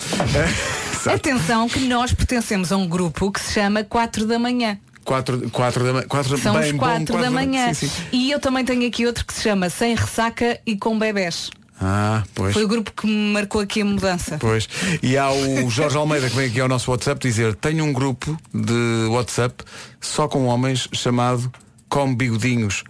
[1.08, 4.78] Atenção que nós pertencemos a um grupo que se chama 4 da manhã.
[5.06, 6.08] 4, quatro da manhã.
[6.08, 7.74] Quatro, São bem os bom, 4 quatro da manhã.
[7.74, 8.04] Sim, sim.
[8.12, 11.50] E eu também tenho aqui outro que se chama Sem Ressaca e com Bebés.
[11.80, 12.54] Ah, pois.
[12.54, 14.38] Foi o grupo que me marcou aqui a mudança.
[14.40, 14.68] Pois.
[15.04, 18.38] E há o Jorge Almeida que vem aqui ao nosso WhatsApp dizer tenho um grupo
[18.54, 19.64] de WhatsApp
[20.02, 21.52] só com homens chamado
[21.90, 22.84] Com Bigodinhos.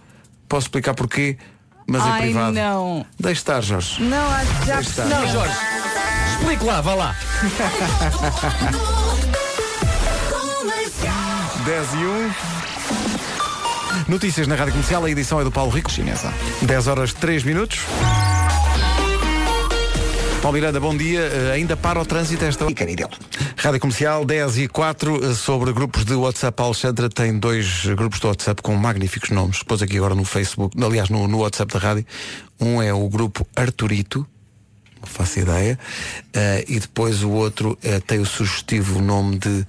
[0.48, 1.36] Posso explicar porquê?
[1.88, 2.52] Mas é Ai, privado.
[2.52, 3.04] não.
[3.18, 4.02] Deixe estar, Jorge.
[4.02, 4.30] Não,
[4.64, 5.04] já Deixe estar.
[5.06, 5.54] Não, Jorge,
[6.38, 7.16] explique lá, vá lá.
[11.66, 12.30] 10 e 1.
[14.06, 15.90] Notícias na Rádio Comercial, a edição é do Paulo Rico.
[15.90, 16.32] Chinesa.
[16.62, 17.80] 10 horas 3 minutos.
[20.40, 21.22] Paulo Miranda, bom dia.
[21.22, 22.72] Eh, ainda para o trânsito esta hora?
[23.56, 26.62] Rádio Comercial 10 e 4 eh, sobre grupos de WhatsApp.
[26.62, 29.58] A Alexandra tem dois grupos de WhatsApp com magníficos nomes.
[29.58, 32.06] Depois aqui agora no Facebook, aliás no, no WhatsApp da rádio.
[32.60, 34.24] Um é o grupo Arturito,
[35.00, 35.76] não faço ideia.
[36.32, 39.66] Eh, e depois o outro eh, tem o sugestivo nome de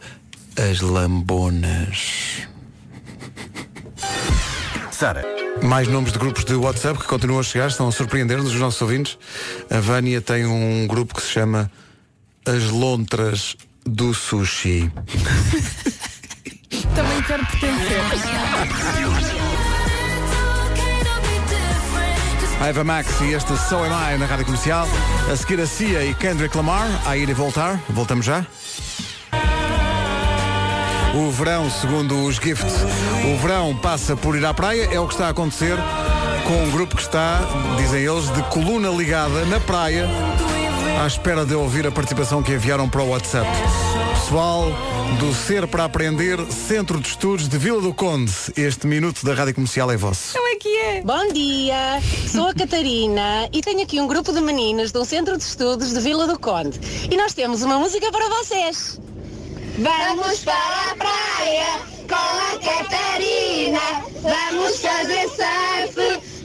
[0.58, 2.48] As Lambonas.
[4.90, 5.24] Sara.
[5.62, 8.82] Mais nomes de grupos de WhatsApp que continuam a chegar, estão a surpreender-nos os nossos
[8.82, 9.20] ouvintes.
[9.70, 11.72] A Vânia tem um grupo que se chama
[12.44, 13.56] As Lontras
[13.86, 14.92] do Sushi.
[16.96, 18.02] Também quero pertencer.
[22.68, 24.88] Eva Max e este So Am I na Rádio Comercial.
[25.32, 27.80] A seguir a Cia e Kendrick Lamar, a ir e voltar.
[27.90, 28.44] Voltamos já.
[31.18, 32.76] O verão, segundo os Gifts,
[33.26, 35.76] o verão passa por ir à praia, é o que está a acontecer
[36.46, 37.42] com um grupo que está,
[37.76, 40.08] dizem eles, de coluna ligada na praia,
[41.02, 43.50] à espera de ouvir a participação que enviaram para o WhatsApp.
[44.14, 44.70] Pessoal
[45.20, 48.32] do Ser para Aprender, Centro de Estudos de Vila do Conde.
[48.56, 50.34] Este minuto da Rádio Comercial é vosso.
[50.34, 51.02] Como é que é?
[51.02, 55.36] Bom dia, sou a Catarina e tenho aqui um grupo de meninas de um centro
[55.36, 56.80] de estudos de Vila do Conde.
[57.10, 59.00] E nós temos uma música para vocês.
[59.80, 61.80] Vamos para a praia
[62.10, 63.80] com a Catarina.
[64.24, 65.96] vamos fazer surf,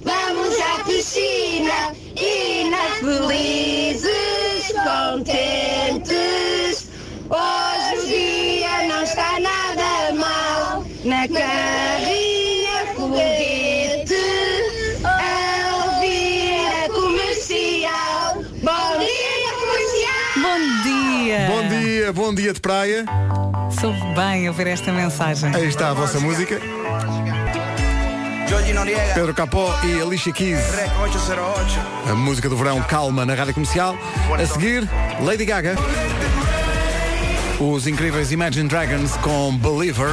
[0.03, 6.91] vamos à piscina e nas felizes, contentes.
[7.31, 7.72] Hoje
[22.13, 23.05] Bom dia, bom dia de praia.
[23.81, 25.55] Soube bem ouvir esta mensagem.
[25.55, 26.61] Aí está a vossa música.
[29.15, 30.59] Pedro Capó e Alicia Keys.
[32.09, 33.97] A música do verão calma na rádio comercial.
[34.39, 34.89] A seguir,
[35.23, 35.77] Lady Gaga.
[37.59, 40.13] Os incríveis Imagine Dragons com Believer.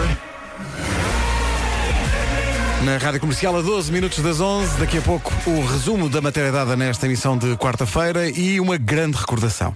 [2.84, 4.78] Na rádio comercial a 12 minutos das 11.
[4.80, 9.18] Daqui a pouco o resumo da matéria dada nesta emissão de quarta-feira e uma grande
[9.18, 9.76] recordação.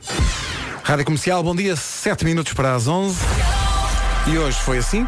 [0.84, 3.18] Rádio comercial, bom dia, 7 minutos para as 11.
[4.28, 5.08] E hoje foi assim.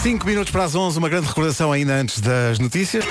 [0.00, 3.04] 5 minutos para as 11, uma grande recordação ainda antes das notícias.